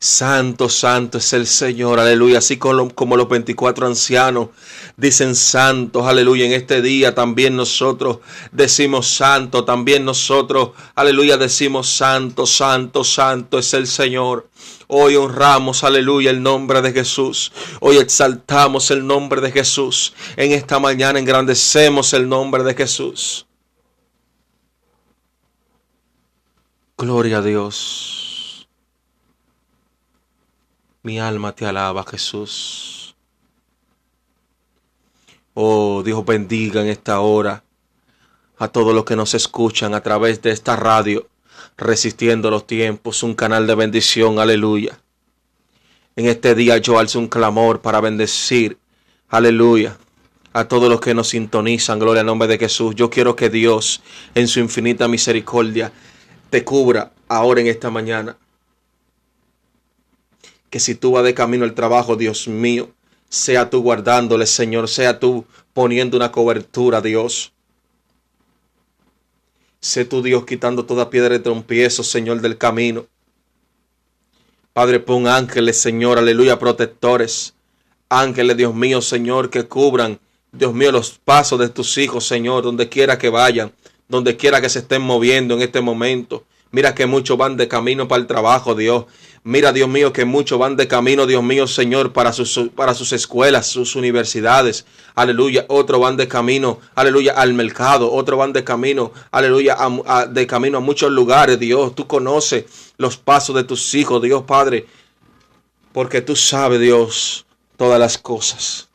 [0.00, 2.38] Santo, santo es el Señor, aleluya.
[2.38, 4.48] Así como, los 24 ancianos
[4.96, 6.44] dicen santos, aleluya.
[6.46, 8.18] En este día también nosotros
[8.50, 14.48] decimos santo, también nosotros, aleluya, decimos santo, santo, santo es el Señor.
[14.88, 17.52] Hoy honramos, aleluya, el nombre de Jesús.
[17.78, 20.14] Hoy exaltamos el nombre de Jesús.
[20.36, 23.46] En esta mañana engrandecemos el nombre de Jesús.
[27.00, 28.68] Gloria a Dios.
[31.02, 33.16] Mi alma te alaba, Jesús.
[35.54, 37.64] Oh, Dios bendiga en esta hora
[38.58, 41.26] a todos los que nos escuchan a través de esta radio,
[41.78, 45.00] resistiendo los tiempos, un canal de bendición, aleluya.
[46.16, 48.76] En este día yo alzo un clamor para bendecir,
[49.30, 49.96] aleluya,
[50.52, 52.94] a todos los que nos sintonizan, gloria al nombre de Jesús.
[52.94, 54.02] Yo quiero que Dios,
[54.34, 55.92] en su infinita misericordia,
[56.50, 58.36] te cubra ahora en esta mañana.
[60.68, 62.90] Que si tú vas de camino al trabajo, Dios mío,
[63.28, 67.52] sea tú guardándole, Señor, sea tú poniendo una cobertura, Dios.
[69.80, 73.06] Sé tú, Dios, quitando toda piedra de trompiezo, Señor, del camino.
[74.72, 77.54] Padre, pon ángeles, Señor, aleluya, protectores.
[78.08, 80.20] Ángeles, Dios mío, Señor, que cubran,
[80.52, 83.72] Dios mío, los pasos de tus hijos, Señor, donde quiera que vayan
[84.10, 86.44] donde quiera que se estén moviendo en este momento.
[86.72, 89.06] Mira que muchos van de camino para el trabajo, Dios.
[89.42, 93.12] Mira, Dios mío, que muchos van de camino, Dios mío, Señor, para sus, para sus
[93.12, 94.84] escuelas, sus universidades.
[95.14, 95.64] Aleluya.
[95.68, 98.12] Otros van de camino, aleluya, al mercado.
[98.12, 99.76] Otros van de camino, aleluya,
[100.28, 101.94] de camino a muchos lugares, Dios.
[101.94, 102.66] Tú conoces
[102.98, 104.86] los pasos de tus hijos, Dios Padre.
[105.92, 107.46] Porque tú sabes, Dios,
[107.76, 108.88] todas las cosas.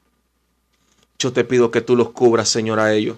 [1.19, 3.17] Yo te pido que tú los cubras, Señor, a ellos.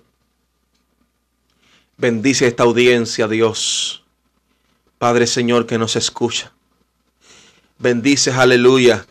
[2.00, 4.04] Bendice esta audiencia, Dios.
[5.00, 6.54] Padre Señor que nos escucha.
[7.80, 9.08] Bendice, aleluya,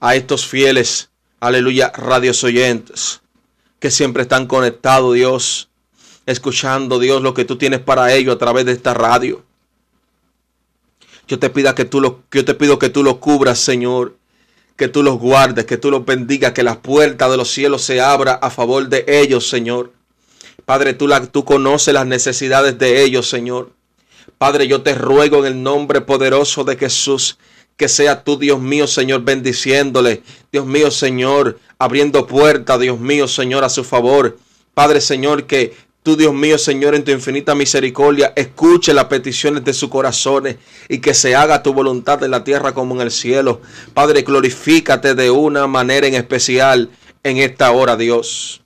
[0.00, 3.20] a estos fieles, aleluya, radios oyentes
[3.78, 5.68] que siempre están conectados, Dios,
[6.26, 9.44] escuchando, Dios, lo que tú tienes para ellos a través de esta radio.
[11.28, 14.16] Yo te, pido que tú lo, yo te pido que tú los cubras, Señor,
[14.76, 18.00] que tú los guardes, que tú los bendigas, que las puertas de los cielos se
[18.00, 19.92] abran a favor de ellos, Señor.
[20.64, 23.72] Padre, tú, la, tú conoces las necesidades de ellos, Señor.
[24.38, 27.38] Padre, yo te ruego en el nombre poderoso de Jesús
[27.76, 30.22] que sea tú, Dios mío, Señor, bendiciéndole.
[30.52, 34.38] Dios mío, Señor, abriendo puertas, Dios mío, Señor, a su favor.
[34.74, 39.72] Padre, Señor, que tú, Dios mío, Señor, en tu infinita misericordia, escuche las peticiones de
[39.72, 40.56] sus corazones
[40.88, 43.60] y que se haga tu voluntad en la tierra como en el cielo.
[43.92, 46.90] Padre, glorifícate de una manera en especial
[47.22, 48.63] en esta hora, Dios.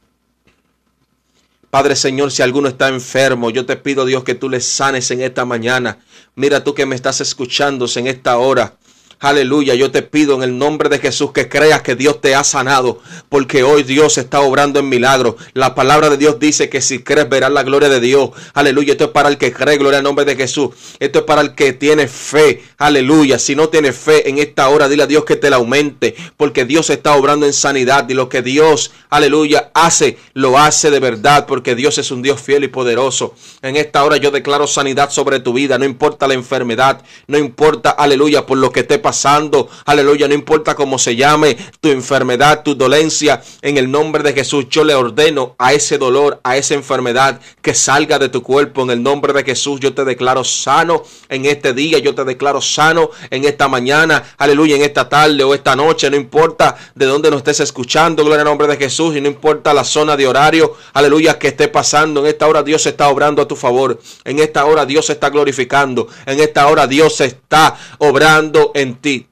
[1.71, 5.21] Padre Señor, si alguno está enfermo, yo te pido Dios que tú le sanes en
[5.21, 5.99] esta mañana.
[6.35, 8.79] Mira tú que me estás escuchando en esta hora.
[9.21, 12.45] Aleluya, yo te pido en el nombre de Jesús que creas que Dios te ha
[12.45, 15.37] sanado, porque hoy Dios está obrando en milagro.
[15.55, 18.31] La palabra de Dios dice que si crees verás la gloria de Dios.
[18.55, 20.71] Aleluya, esto es para el que cree, gloria al nombre de Jesús.
[21.01, 22.63] Esto es para el que tiene fe.
[22.81, 26.15] Aleluya, si no tienes fe en esta hora, dile a Dios que te la aumente,
[26.37, 31.01] porque Dios está obrando en sanidad y lo que Dios, aleluya, hace, lo hace de
[31.01, 33.35] verdad, porque Dios es un Dios fiel y poderoso.
[33.63, 37.91] En esta hora yo declaro sanidad sobre tu vida, no importa la enfermedad, no importa,
[37.91, 39.69] aleluya, por lo que te pasando.
[39.85, 43.43] Aleluya, no importa cómo se llame tu enfermedad, tu dolencia.
[43.61, 47.75] En el nombre de Jesús yo le ordeno a ese dolor, a esa enfermedad que
[47.75, 48.83] salga de tu cuerpo.
[48.83, 51.99] En el nombre de Jesús yo te declaro sano en este día.
[51.99, 54.35] Yo te declaro sano en esta mañana.
[54.37, 56.11] Aleluya, en esta tarde o esta noche.
[56.11, 58.25] No importa de dónde nos estés escuchando.
[58.25, 59.17] Gloria al nombre de Jesús.
[59.17, 60.77] Y no importa la zona de horario.
[60.93, 62.21] Aleluya, que esté pasando.
[62.21, 64.01] En esta hora Dios está obrando a tu favor.
[64.25, 66.09] En esta hora Dios está glorificando.
[66.27, 69.29] En esta hora Dios está obrando en ti.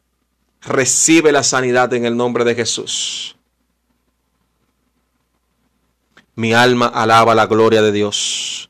[0.62, 3.36] Recibe la sanidad en el nombre de Jesús.
[6.34, 8.65] Mi alma alaba la gloria de Dios.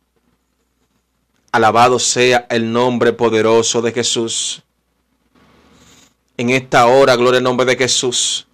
[1.57, 4.63] Alabado sea el nombre poderoso de Jesús.
[6.37, 8.47] En esta hora, gloria al nombre de Jesús.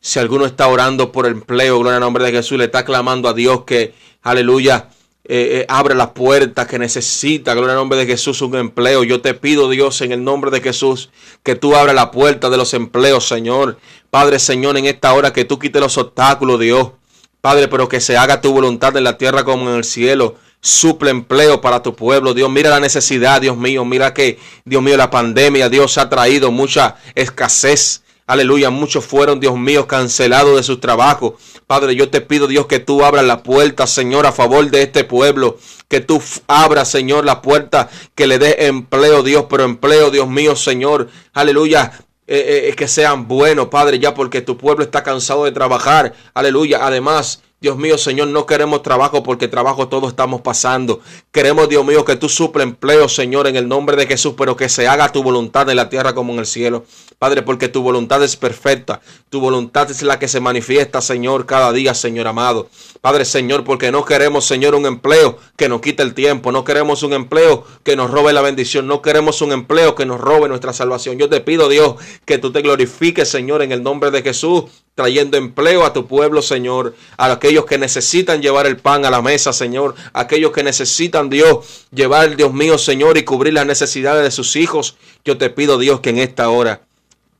[0.00, 3.34] Si alguno está orando por empleo, gloria al nombre de Jesús, le está clamando a
[3.34, 3.92] Dios que,
[4.22, 4.90] aleluya,
[5.24, 9.02] eh, eh, abre las puertas que necesita, gloria al nombre de Jesús, un empleo.
[9.02, 11.10] Yo te pido, Dios, en el nombre de Jesús,
[11.42, 13.80] que tú abras la puerta de los empleos, Señor.
[14.10, 16.92] Padre, Señor, en esta hora que tú quites los obstáculos, Dios.
[17.40, 20.36] Padre, pero que se haga tu voluntad en la tierra como en el cielo.
[20.60, 22.50] Suple empleo para tu pueblo, Dios.
[22.50, 23.84] Mira la necesidad, Dios mío.
[23.84, 28.02] Mira que, Dios mío, la pandemia, Dios ha traído mucha escasez.
[28.26, 31.34] Aleluya, muchos fueron, Dios mío, cancelados de sus trabajos.
[31.66, 35.02] Padre, yo te pido, Dios, que tú abras la puerta, Señor, a favor de este
[35.02, 35.58] pueblo.
[35.88, 40.54] Que tú abras, Señor, la puerta que le dé empleo, Dios, pero empleo, Dios mío,
[40.56, 41.08] Señor.
[41.32, 41.92] Aleluya.
[42.32, 46.12] Eh, eh, que sean buenos, Padre, ya porque tu pueblo está cansado de trabajar.
[46.32, 46.86] Aleluya.
[46.86, 51.00] Además, Dios mío, Señor, no queremos trabajo porque trabajo todos estamos pasando.
[51.30, 54.70] Queremos, Dios mío, que tú suple empleo, Señor, en el nombre de Jesús, pero que
[54.70, 56.86] se haga tu voluntad en la tierra como en el cielo.
[57.18, 59.02] Padre, porque tu voluntad es perfecta.
[59.28, 62.70] Tu voluntad es la que se manifiesta, Señor, cada día, Señor amado.
[63.02, 66.52] Padre, Señor, porque no queremos, Señor, un empleo que nos quite el tiempo.
[66.52, 68.86] No queremos un empleo que nos robe la bendición.
[68.86, 71.18] No queremos un empleo que nos robe nuestra salvación.
[71.18, 74.64] Yo te pido, Dios, que tú te glorifiques, Señor, en el nombre de Jesús
[75.00, 79.22] trayendo empleo a tu pueblo, Señor, a aquellos que necesitan llevar el pan a la
[79.22, 84.30] mesa, Señor, aquellos que necesitan, Dios, llevar, Dios mío, Señor, y cubrir las necesidades de
[84.30, 84.98] sus hijos.
[85.24, 86.82] Yo te pido, Dios, que en esta hora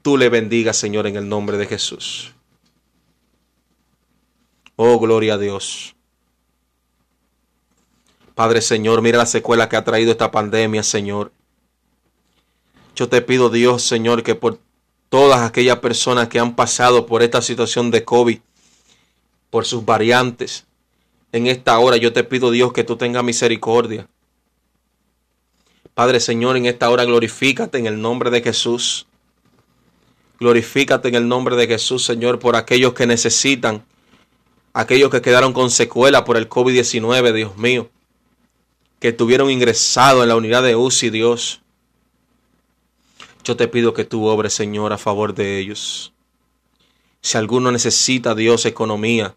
[0.00, 2.32] tú le bendigas, Señor, en el nombre de Jesús.
[4.76, 5.94] Oh, gloria a Dios.
[8.34, 11.30] Padre Señor, mira la secuela que ha traído esta pandemia, Señor.
[12.96, 14.61] Yo te pido, Dios, Señor, que por
[15.11, 18.38] todas aquellas personas que han pasado por esta situación de COVID,
[19.50, 20.66] por sus variantes.
[21.32, 24.08] En esta hora yo te pido Dios que tú tengas misericordia.
[25.94, 29.06] Padre Señor, en esta hora glorifícate en el nombre de Jesús.
[30.38, 33.84] Glorifícate en el nombre de Jesús, Señor, por aquellos que necesitan,
[34.72, 37.90] aquellos que quedaron con secuela por el COVID-19, Dios mío,
[39.00, 41.61] que estuvieron ingresados en la unidad de UCI, Dios.
[43.51, 46.12] Yo te pido que tú obres, Señor, a favor de ellos.
[47.20, 49.34] Si alguno necesita, Dios, economía,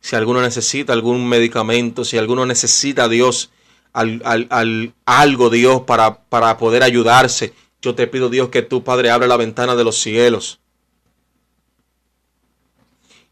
[0.00, 3.52] si alguno necesita algún medicamento, si alguno necesita, Dios,
[3.92, 9.36] algo, Dios, para, para poder ayudarse, yo te pido, Dios, que tú, Padre, abre la
[9.36, 10.58] ventana de los cielos.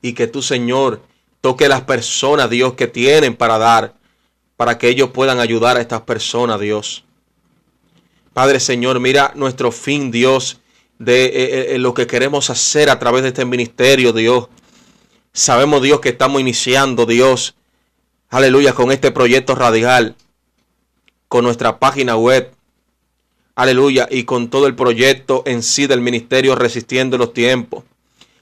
[0.00, 1.02] Y que tú, Señor,
[1.40, 3.94] toque las personas, Dios, que tienen para dar,
[4.56, 7.04] para que ellos puedan ayudar a estas personas, Dios.
[8.34, 10.58] Padre Señor, mira nuestro fin, Dios,
[10.98, 14.48] de eh, eh, eh, lo que queremos hacer a través de este ministerio, Dios.
[15.32, 17.54] Sabemos, Dios, que estamos iniciando, Dios,
[18.30, 20.16] aleluya, con este proyecto radial,
[21.28, 22.50] con nuestra página web,
[23.54, 27.84] aleluya, y con todo el proyecto en sí del ministerio resistiendo los tiempos.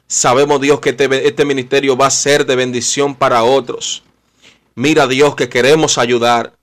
[0.07, 4.03] Sabemos, Dios, que este, este ministerio va a ser de bendición para otros.
[4.75, 6.55] Mira, Dios, que queremos ayudar.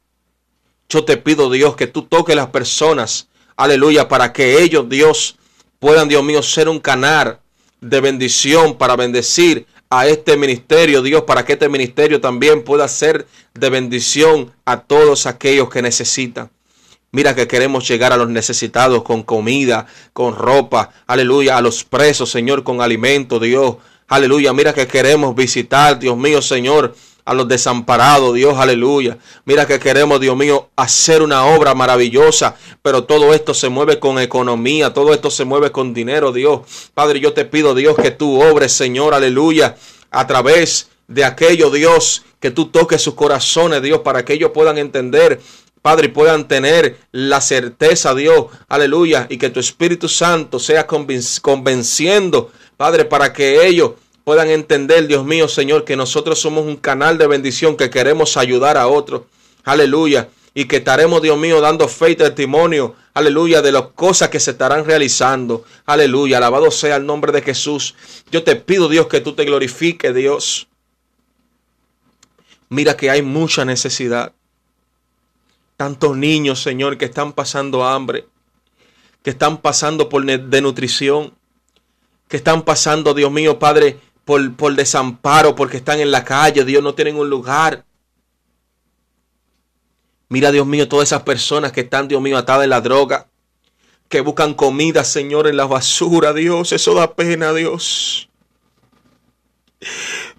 [0.91, 5.37] Yo te pido, Dios, que tú toques las personas, aleluya, para que ellos, Dios,
[5.77, 7.39] puedan, Dios mío, ser un canal
[7.79, 13.27] de bendición para bendecir a este ministerio, Dios, para que este ministerio también pueda ser
[13.53, 16.49] de bendición a todos aquellos que necesitan.
[17.11, 22.31] Mira que queremos llegar a los necesitados con comida, con ropa, aleluya, a los presos,
[22.31, 23.75] Señor, con alimento, Dios,
[24.07, 24.53] aleluya.
[24.53, 26.95] Mira que queremos visitar, Dios mío, Señor,
[27.30, 29.19] a los desamparados, Dios, aleluya.
[29.45, 34.17] Mira que queremos, Dios mío, hacer una obra maravillosa, pero todo esto se mueve con
[34.17, 36.61] economía, todo esto se mueve con dinero, Dios.
[36.95, 39.75] Padre, yo te pido, Dios, que tú obres, Señor, aleluya,
[40.09, 44.80] a través de aquello, Dios, que tú toques sus corazones, Dios, para que ellos puedan
[44.80, 45.39] entender
[45.84, 52.51] Padre, y puedan tener la certeza, Dios, aleluya, y que tu Espíritu Santo sea convenciendo,
[52.75, 53.91] Padre, para que ellos
[54.30, 58.77] puedan entender, Dios mío, Señor, que nosotros somos un canal de bendición, que queremos ayudar
[58.77, 59.23] a otros.
[59.63, 60.30] Aleluya.
[60.53, 64.51] Y que estaremos, Dios mío, dando fe y testimonio, aleluya, de las cosas que se
[64.51, 65.65] estarán realizando.
[65.88, 66.38] Aleluya.
[66.38, 67.95] Alabado sea el nombre de Jesús.
[68.32, 70.67] Yo te pido, Dios, que tú te glorifiques, Dios.
[72.69, 74.34] Mira que hay mucha necesidad.
[75.75, 78.27] Tantos niños, Señor, que están pasando hambre,
[79.23, 81.34] que están pasando por denutrición,
[82.27, 83.97] que están pasando, Dios mío, Padre,
[84.30, 87.84] por, desamparo, porque están en la calle, Dios no tienen un lugar.
[90.27, 93.27] Mira, Dios mío, todas esas personas que están, Dios mío, atadas en la droga,
[94.07, 98.30] que buscan comida, Señor, en la basura, Dios, eso da pena, Dios.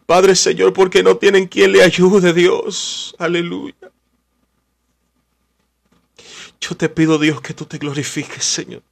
[0.07, 3.17] Padre Señor, porque no tienen quien le ayude, Dios.
[3.19, 3.91] Aleluya.
[6.61, 8.83] Yo te pido, Dios, que tú te glorifiques, Señor.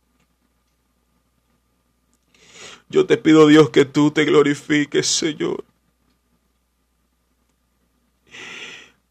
[2.90, 5.64] Yo te pido, Dios, que tú te glorifiques, Señor.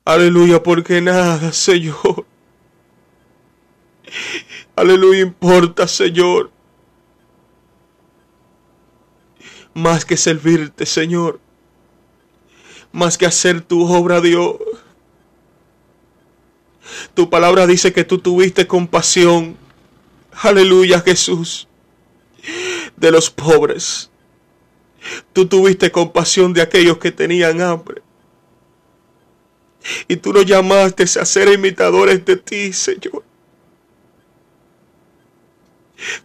[0.03, 2.25] Aleluya, porque nada, Señor.
[4.75, 6.49] Aleluya, importa, Señor.
[9.75, 11.39] Más que servirte, Señor.
[12.91, 14.55] Más que hacer tu obra, Dios.
[17.13, 19.55] Tu palabra dice que tú tuviste compasión.
[20.31, 21.67] Aleluya, Jesús
[22.97, 24.09] de los pobres.
[25.31, 28.01] Tú tuviste compasión de aquellos que tenían hambre.
[30.07, 33.23] Y tú nos llamaste a ser imitadores de ti, Señor.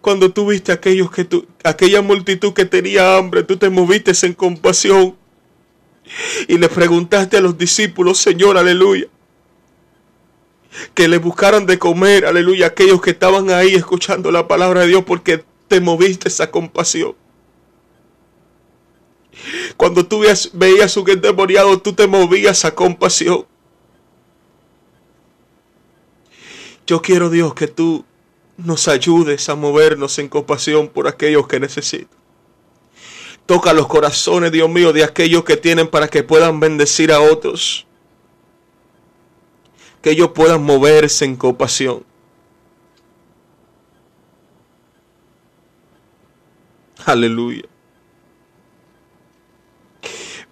[0.01, 4.35] Cuando tú viste aquellos que tú, aquella multitud que tenía hambre, tú te moviste en
[4.35, 5.17] compasión
[6.49, 9.07] y le preguntaste a los discípulos, Señor, aleluya,
[10.93, 15.05] que le buscaran de comer, aleluya, aquellos que estaban ahí escuchando la palabra de Dios,
[15.07, 17.15] porque te moviste esa compasión.
[19.79, 23.47] Cuando tú veías, un endemoniado, tú te movías a compasión.
[26.87, 28.05] Yo quiero, Dios, que tú
[28.59, 32.19] nos ayudes a movernos en compasión por aquellos que necesitan.
[33.47, 37.87] Toca los corazones, Dios mío, de aquellos que tienen para que puedan bendecir a otros.
[40.03, 42.12] Que ellos puedan moverse en compasión.
[47.05, 47.65] Aleluya.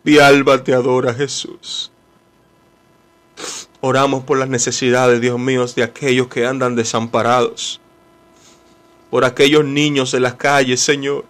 [0.02, 1.90] Mi alma te adora, Jesús.
[3.80, 7.80] Oramos por las necesidades, Dios mío, de aquellos que andan desamparados.
[9.10, 11.24] Por aquellos niños en las calles, Señor.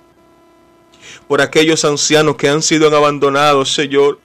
[1.28, 4.20] Por aquellos ancianos que han sido abandonados, Señor.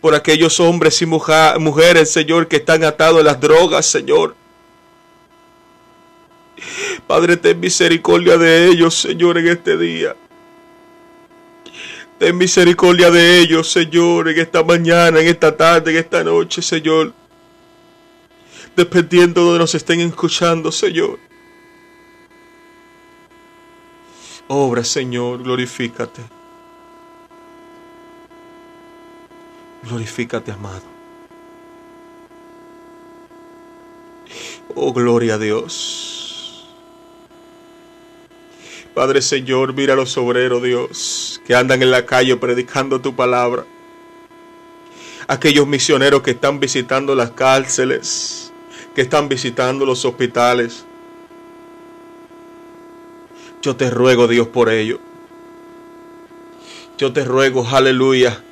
[0.00, 4.36] Por aquellos hombres y mujeres, Señor, que están atados a las drogas, Señor.
[7.06, 10.16] Padre, ten misericordia de ellos, Señor, en este día.
[12.18, 17.12] Ten misericordia de ellos, Señor, en esta mañana, en esta tarde, en esta noche, Señor.
[18.76, 21.18] Dependiendo de donde nos estén escuchando, Señor.
[24.48, 26.22] Obra, Señor, glorifícate.
[29.82, 30.82] Glorifícate, amado.
[34.74, 36.23] Oh, gloria a Dios.
[38.94, 43.66] Padre Señor, mira a los obreros, Dios, que andan en la calle predicando tu palabra.
[45.26, 48.52] Aquellos misioneros que están visitando las cárceles,
[48.94, 50.84] que están visitando los hospitales.
[53.62, 55.00] Yo te ruego, Dios, por ello.
[56.96, 58.44] Yo te ruego, aleluya,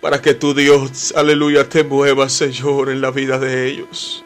[0.00, 4.25] para que tu Dios, aleluya, te mueva, Señor, en la vida de ellos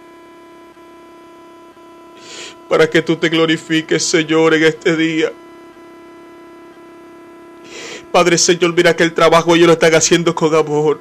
[2.70, 5.32] para que tú te glorifiques, Señor, en este día.
[8.12, 11.00] Padre Señor, mira que el trabajo ellos lo están haciendo con amor.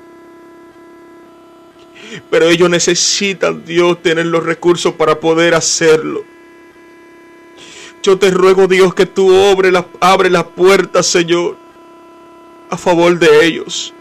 [2.31, 6.23] Pero ellos necesitan, Dios, tener los recursos para poder hacerlo.
[8.01, 9.85] Yo te ruego, Dios, que tú abre las
[10.31, 11.55] las puertas, Señor,
[12.71, 13.93] a favor de ellos.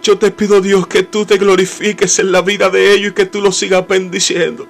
[0.00, 3.26] Yo te pido, Dios, que tú te glorifiques en la vida de ellos y que
[3.26, 4.68] tú los sigas bendiciendo.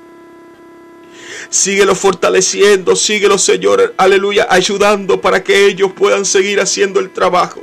[1.52, 7.62] Síguelo fortaleciendo, síguelo, Señor, aleluya, ayudando para que ellos puedan seguir haciendo el trabajo.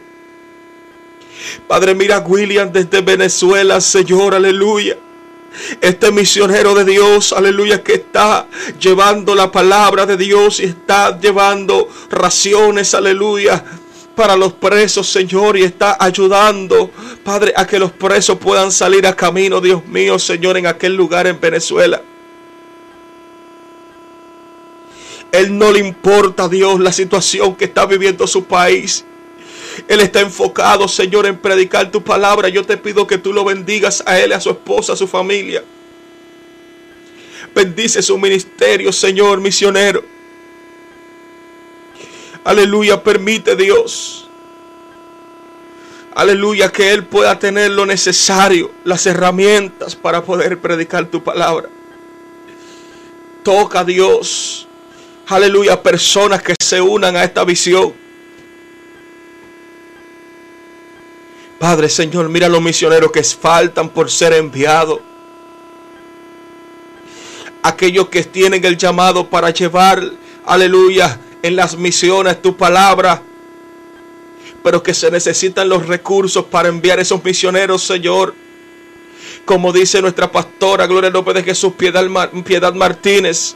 [1.68, 4.96] Padre, mira William desde Venezuela, Señor, aleluya.
[5.82, 8.46] Este misionero de Dios, aleluya, que está
[8.80, 13.66] llevando la palabra de Dios y está llevando raciones, aleluya,
[14.14, 16.92] para los presos, Señor, y está ayudando,
[17.24, 21.26] Padre, a que los presos puedan salir a camino, Dios mío, Señor, en aquel lugar
[21.26, 22.04] en Venezuela.
[25.32, 29.06] Él no le importa a Dios la situación que está viviendo su país.
[29.88, 32.50] Él está enfocado, Señor, en predicar tu palabra.
[32.50, 35.64] Yo te pido que tú lo bendigas a él, a su esposa, a su familia.
[37.54, 40.04] Bendice su ministerio, Señor, misionero.
[42.44, 44.28] Aleluya, permite Dios.
[46.16, 51.70] Aleluya, que Él pueda tener lo necesario, las herramientas para poder predicar tu palabra.
[53.44, 54.69] Toca Dios
[55.30, 57.94] aleluya, personas que se unan a esta visión.
[61.60, 65.02] Padre Señor, mira los misioneros que faltan por ser enviados.
[67.62, 70.02] Aquellos que tienen el llamado para llevar,
[70.46, 73.22] aleluya, en las misiones tu palabra.
[74.64, 78.34] Pero que se necesitan los recursos para enviar esos misioneros, Señor
[79.46, 83.56] Como dice nuestra pastora, gloria al nombre de Jesús, Piedad Martínez,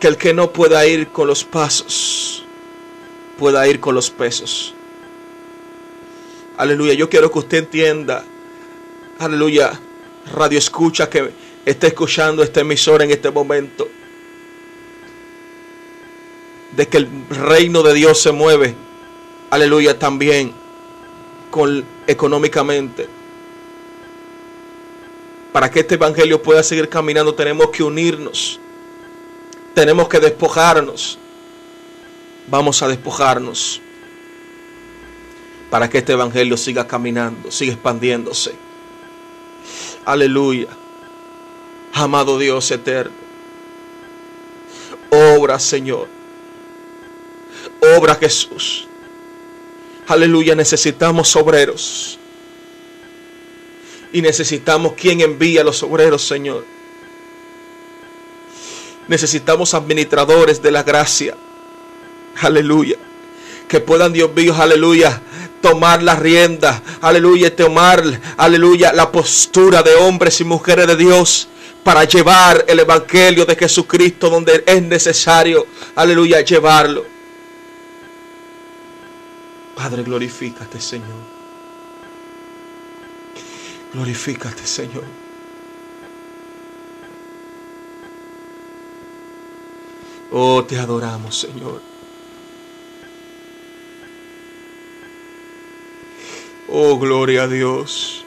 [0.00, 2.44] que el que no pueda ir con los pasos,
[3.38, 4.74] pueda ir con los pesos.
[6.56, 8.24] Aleluya, yo quiero que usted entienda,
[9.18, 9.78] aleluya,
[10.32, 11.30] radio escucha que
[11.64, 13.88] está escuchando este emisor en este momento,
[16.72, 18.74] de que el reino de Dios se mueve,
[19.50, 20.52] aleluya, también
[21.50, 23.08] con económicamente.
[25.52, 28.60] Para que este evangelio pueda seguir caminando tenemos que unirnos.
[29.76, 31.18] Tenemos que despojarnos.
[32.46, 33.82] Vamos a despojarnos
[35.68, 38.54] para que este evangelio siga caminando, siga expandiéndose.
[40.06, 40.68] Aleluya.
[41.92, 43.12] Amado Dios eterno.
[45.10, 46.08] Obra, Señor.
[47.98, 48.88] Obra, Jesús.
[50.06, 52.18] Aleluya, necesitamos obreros.
[54.10, 56.64] Y necesitamos quien envía a los obreros, Señor.
[59.08, 61.36] Necesitamos administradores de la gracia.
[62.40, 62.96] Aleluya.
[63.68, 65.20] Que puedan, Dios mío, aleluya,
[65.60, 66.82] tomar la rienda.
[67.00, 68.02] Aleluya, tomar,
[68.36, 71.48] aleluya, la postura de hombres y mujeres de Dios
[71.86, 77.04] para llevar el Evangelio de Jesucristo donde es necesario, aleluya, llevarlo.
[79.76, 81.36] Padre, glorifícate, Señor.
[83.92, 85.04] Glorifícate, Señor.
[90.38, 91.80] Oh, te adoramos, Señor.
[96.68, 98.22] Oh, gloria a Dios.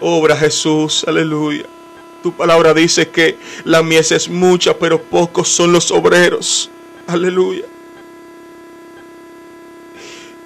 [0.00, 1.64] Obra Jesús, aleluya.
[2.22, 6.70] Tu palabra dice que la mies es mucha, pero pocos son los obreros.
[7.08, 7.64] Aleluya.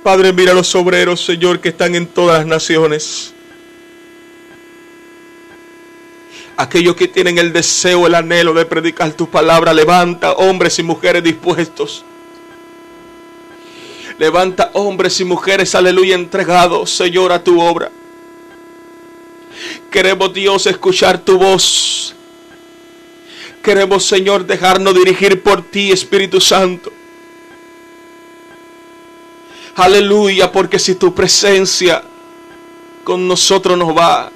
[0.02, 3.33] Padre, mira a los obreros, Señor, que están en todas las naciones.
[6.56, 11.22] Aquellos que tienen el deseo, el anhelo de predicar tu palabra, levanta hombres y mujeres
[11.22, 12.04] dispuestos
[14.18, 17.90] Levanta hombres y mujeres, aleluya, entregados, Señor, a tu obra.
[19.90, 22.14] Queremos, Dios, escuchar tu voz.
[23.62, 26.92] Queremos, Señor, dejarnos dirigir por ti, Espíritu Santo.
[29.74, 32.02] Aleluya, porque si tu presencia
[33.02, 34.30] con nosotros nos va,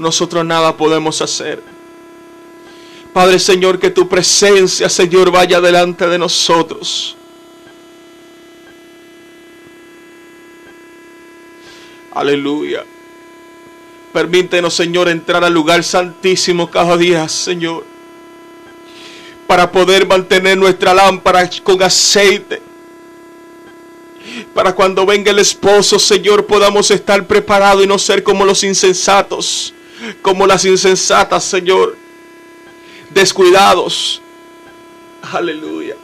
[0.00, 1.62] nosotros nada podemos hacer.
[3.12, 7.16] Padre Señor, que tu presencia, Señor, vaya delante de nosotros.
[12.12, 12.84] Aleluya.
[14.12, 17.84] Permítenos, Señor, entrar al lugar santísimo cada día, Señor.
[19.46, 22.60] Para poder mantener nuestra lámpara con aceite.
[24.54, 29.72] Para cuando venga el esposo, Señor, podamos estar preparados y no ser como los insensatos.
[30.22, 31.96] Como las insensatas, Señor.
[33.10, 34.22] Descuidados.
[35.32, 35.96] Aleluya.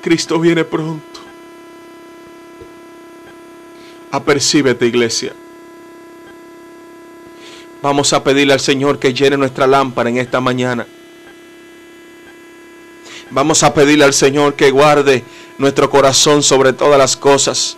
[0.00, 1.20] Cristo viene pronto.
[4.10, 5.34] Apercíbete, iglesia.
[7.82, 10.86] Vamos a pedirle al Señor que llene nuestra lámpara en esta mañana.
[13.30, 15.22] Vamos a pedirle al Señor que guarde
[15.58, 17.76] nuestro corazón sobre todas las cosas.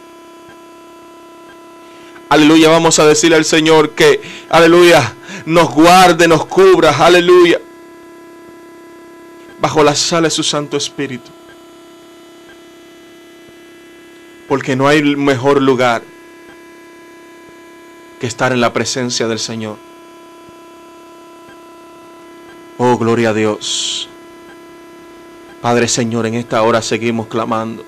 [2.33, 7.61] Aleluya, vamos a decirle al Señor que, aleluya, nos guarde, nos cubra, aleluya,
[9.61, 11.31] bajo la sala de su Santo Espíritu.
[14.49, 16.03] Porque no hay mejor lugar
[18.19, 19.77] que estar en la presencia del Señor.
[22.79, 24.09] Oh, gloria a Dios.
[25.61, 27.85] Padre Señor, en esta hora seguimos clamando.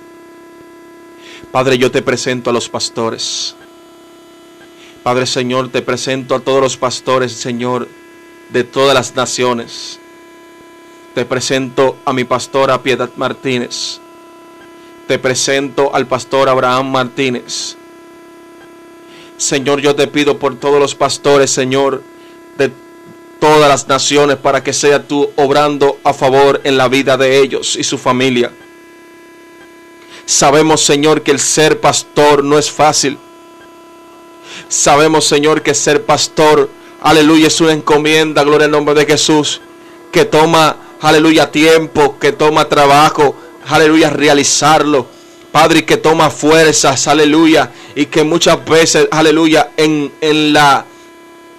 [1.50, 3.56] Padre, yo te presento a los pastores.
[5.04, 7.88] Padre Señor, te presento a todos los pastores, Señor,
[8.48, 10.00] de todas las naciones.
[11.14, 14.00] Te presento a mi pastora Piedad Martínez.
[15.06, 17.76] Te presento al pastor Abraham Martínez.
[19.36, 22.02] Señor, yo te pido por todos los pastores, Señor,
[22.56, 22.72] de
[23.38, 27.76] todas las naciones, para que sea tú obrando a favor en la vida de ellos
[27.76, 28.50] y su familia.
[30.24, 33.18] Sabemos, Señor, que el ser pastor no es fácil.
[34.68, 36.68] Sabemos, Señor, que ser pastor,
[37.00, 39.60] aleluya, es una encomienda, gloria al nombre de Jesús,
[40.10, 43.36] que toma, aleluya, tiempo, que toma trabajo,
[43.68, 45.06] aleluya, realizarlo.
[45.52, 50.10] Padre, que toma fuerzas, aleluya, y que muchas veces, aleluya, en,
[50.52, 50.84] la,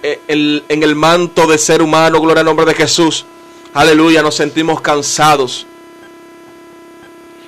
[0.02, 3.24] eh, en, el manto de ser humano, gloria al nombre de Jesús,
[3.72, 5.66] aleluya, nos sentimos cansados,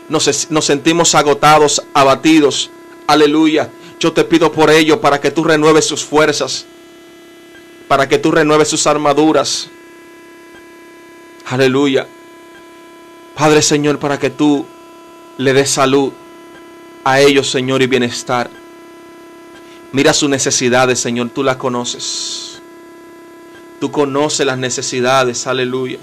[0.08, 2.70] nos, nos sentimos agotados, abatidos,
[3.06, 3.70] aleluya.
[3.98, 6.66] Yo te pido por ello para que tú renueves sus fuerzas,
[7.88, 9.68] para que tú renueves sus armaduras.
[11.46, 12.06] Aleluya.
[13.34, 14.66] Padre Señor, para que tú
[15.36, 16.12] le des salud
[17.04, 18.50] a ellos, Señor, y bienestar.
[19.92, 22.60] Mira sus necesidades, Señor, tú las conoces.
[23.80, 25.98] Tú conoces las necesidades, aleluya,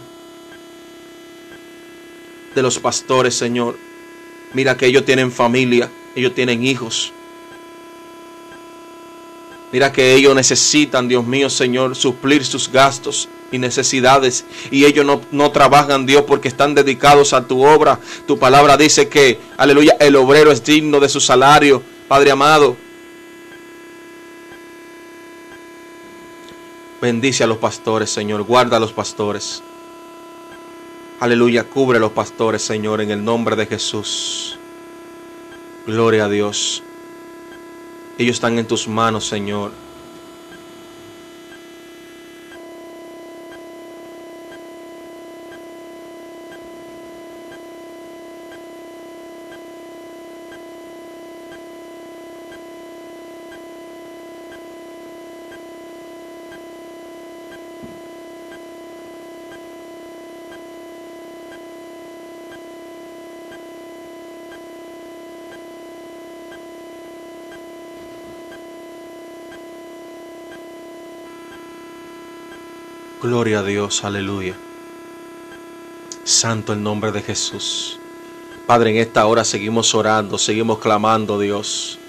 [2.55, 3.77] de los pastores, Señor.
[4.53, 7.11] Mira que ellos tienen familia, ellos tienen hijos.
[9.75, 14.45] Mira que ellos necesitan, Dios mío, Señor, suplir sus gastos y necesidades.
[14.71, 17.99] Y ellos no, no, trabajan, Dios, porque están dedicados a tu obra.
[18.25, 21.83] Tu palabra dice que, aleluya, el obrero es digno de su salario.
[22.07, 22.77] Padre amado,
[27.01, 28.43] bendice a los pastores, Señor.
[28.43, 29.61] Guarda a los pastores.
[31.19, 34.57] Aleluya, cubre a los pastores, Señor, en el nombre de Jesús.
[35.85, 36.81] Gloria a Dios.
[38.17, 39.71] Ellos están en tus manos, Señor.
[73.35, 74.53] Gloria a Dios, aleluya.
[76.23, 77.99] Santo el nombre de Jesús.
[78.65, 81.99] Padre, en esta hora seguimos orando, seguimos clamando, Dios.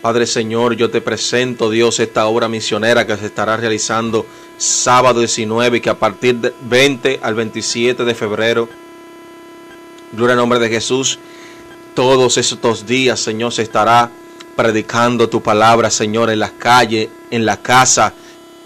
[0.00, 4.26] Padre Señor, yo te presento, Dios, esta obra misionera que se estará realizando
[4.56, 8.68] sábado 19 y que a partir del 20 al 27 de febrero,
[10.12, 11.18] gloria al nombre de Jesús,
[11.94, 14.08] todos estos días, Señor, se estará
[14.54, 18.14] predicando tu palabra, Señor, en las calles, en la casa,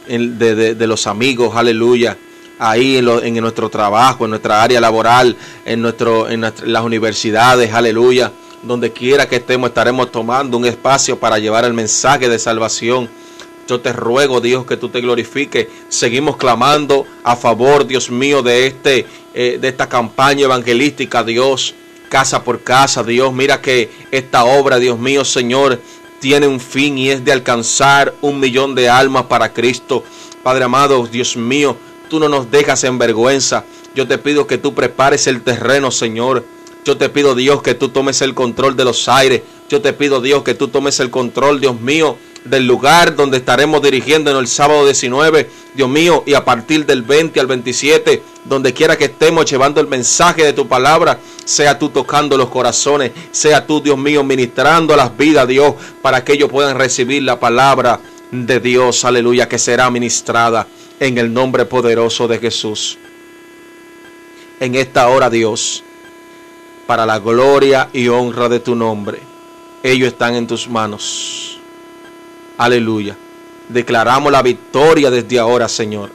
[0.09, 2.17] de, los amigos, aleluya,
[2.59, 8.33] ahí en, nuestro trabajo, en nuestra área laboral, en, nuestro, en las universidades, aleluya.
[8.63, 13.09] Donde quiera que estemos, estaremos tomando un espacio para llevar el mensaje de salvación.
[13.69, 15.69] Yo te ruego, Dios, que tú te glorifiques.
[15.89, 21.75] Seguimos clamando a favor, Dios mío, de, este, eh, de esta campaña evangelística, Dios,
[22.09, 23.33] casa por casa, Dios.
[23.33, 25.81] Mira que esta obra, Dios mío, Señor,
[26.21, 30.05] tiene un fin y es de alcanzar un millón de almas para Cristo.
[30.43, 31.77] Padre amado, Dios mío,
[32.09, 33.65] tú no nos dejas en vergüenza.
[33.95, 36.45] Yo te pido que tú prepares el terreno, Señor.
[36.85, 39.43] Yo te pido, Dios, que tú tomes el control de los aires.
[39.69, 43.83] Yo te pido, Dios, que tú tomes el control, Dios mío, del lugar donde estaremos
[43.83, 48.97] dirigiéndonos el sábado 19, Dios mío, y a partir del 20 al 27, donde quiera
[48.97, 53.81] que estemos llevando el mensaje de tu palabra, sea tú tocando los corazones, sea tú,
[53.81, 59.05] Dios mío, ministrando las vidas, Dios, para que ellos puedan recibir la palabra de Dios,
[59.05, 60.67] aleluya, que será ministrada
[61.01, 62.99] en el nombre poderoso de Jesús.
[64.61, 65.85] En esta hora, Dios,
[66.87, 69.21] para la gloria y honra de tu nombre,
[69.83, 71.58] ellos están en tus manos.
[72.59, 73.17] Aleluya.
[73.69, 76.11] Declaramos la victoria desde ahora, Señor.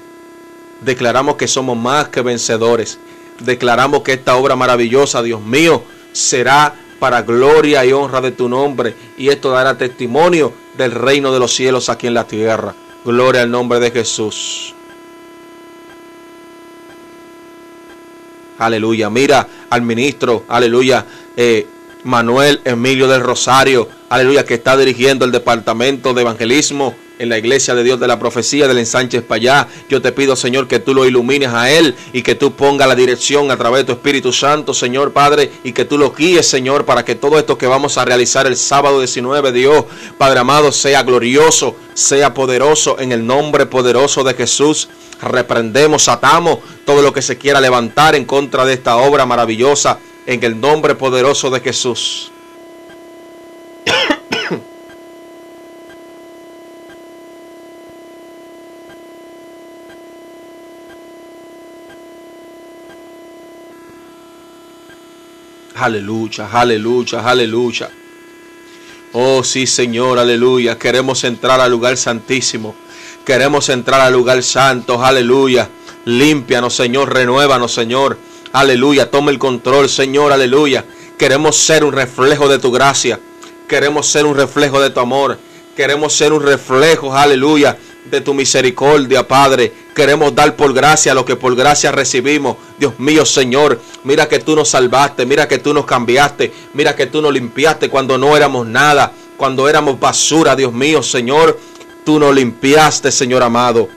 [0.82, 3.00] Declaramos que somos más que vencedores.
[3.40, 8.94] Declaramos que esta obra maravillosa, Dios mío, será para gloria y honra de tu nombre.
[9.18, 12.76] Y esto dará testimonio del reino de los cielos aquí en la tierra.
[13.06, 14.74] Gloria al nombre de Jesús.
[18.58, 19.10] Aleluya.
[19.10, 21.68] Mira al ministro, aleluya, eh,
[22.04, 27.74] Manuel Emilio del Rosario aleluya, que está dirigiendo el departamento de evangelismo en la iglesia
[27.74, 29.68] de Dios de la profecía del ensanche allá.
[29.90, 32.94] Yo te pido, Señor, que tú lo ilumines a él y que tú pongas la
[32.94, 36.86] dirección a través de tu Espíritu Santo, Señor Padre, y que tú lo guíes, Señor,
[36.86, 39.86] para que todo esto que vamos a realizar el sábado 19, Dios,
[40.20, 44.90] Padre amado, sea glorioso, sea poderoso en el nombre poderoso de Jesús.
[45.24, 49.98] Reprendemos, atamos todo lo que se quiera levantar en contra de esta obra maravillosa
[50.28, 52.33] en el nombre poderoso de Jesús.
[65.84, 67.90] Aleluya, aleluya, aleluya.
[69.12, 70.78] Oh sí, Señor, aleluya.
[70.78, 72.74] Queremos entrar al lugar santísimo.
[73.26, 75.70] Queremos entrar al lugar santo, aleluya.
[76.06, 78.18] Límpianos, Señor, renuévanos, Señor.
[78.54, 80.86] Aleluya, toma el control, Señor, aleluya.
[81.18, 83.20] Queremos ser un reflejo de tu gracia.
[83.74, 85.40] Queremos ser un reflejo de tu amor.
[85.76, 89.74] Queremos ser un reflejo, aleluya, de tu misericordia, Padre.
[89.96, 92.58] Queremos dar por gracia lo que por gracia recibimos.
[92.78, 97.08] Dios mío, Señor, mira que tú nos salvaste, mira que tú nos cambiaste, mira que
[97.08, 99.12] tú nos limpiaste cuando no éramos nada.
[99.38, 101.60] cuando éramos basura, Dios mío, Señor,
[102.06, 103.90] tú nos limpiaste, Señor amado.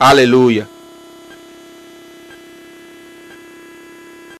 [0.00, 0.68] Aleluya.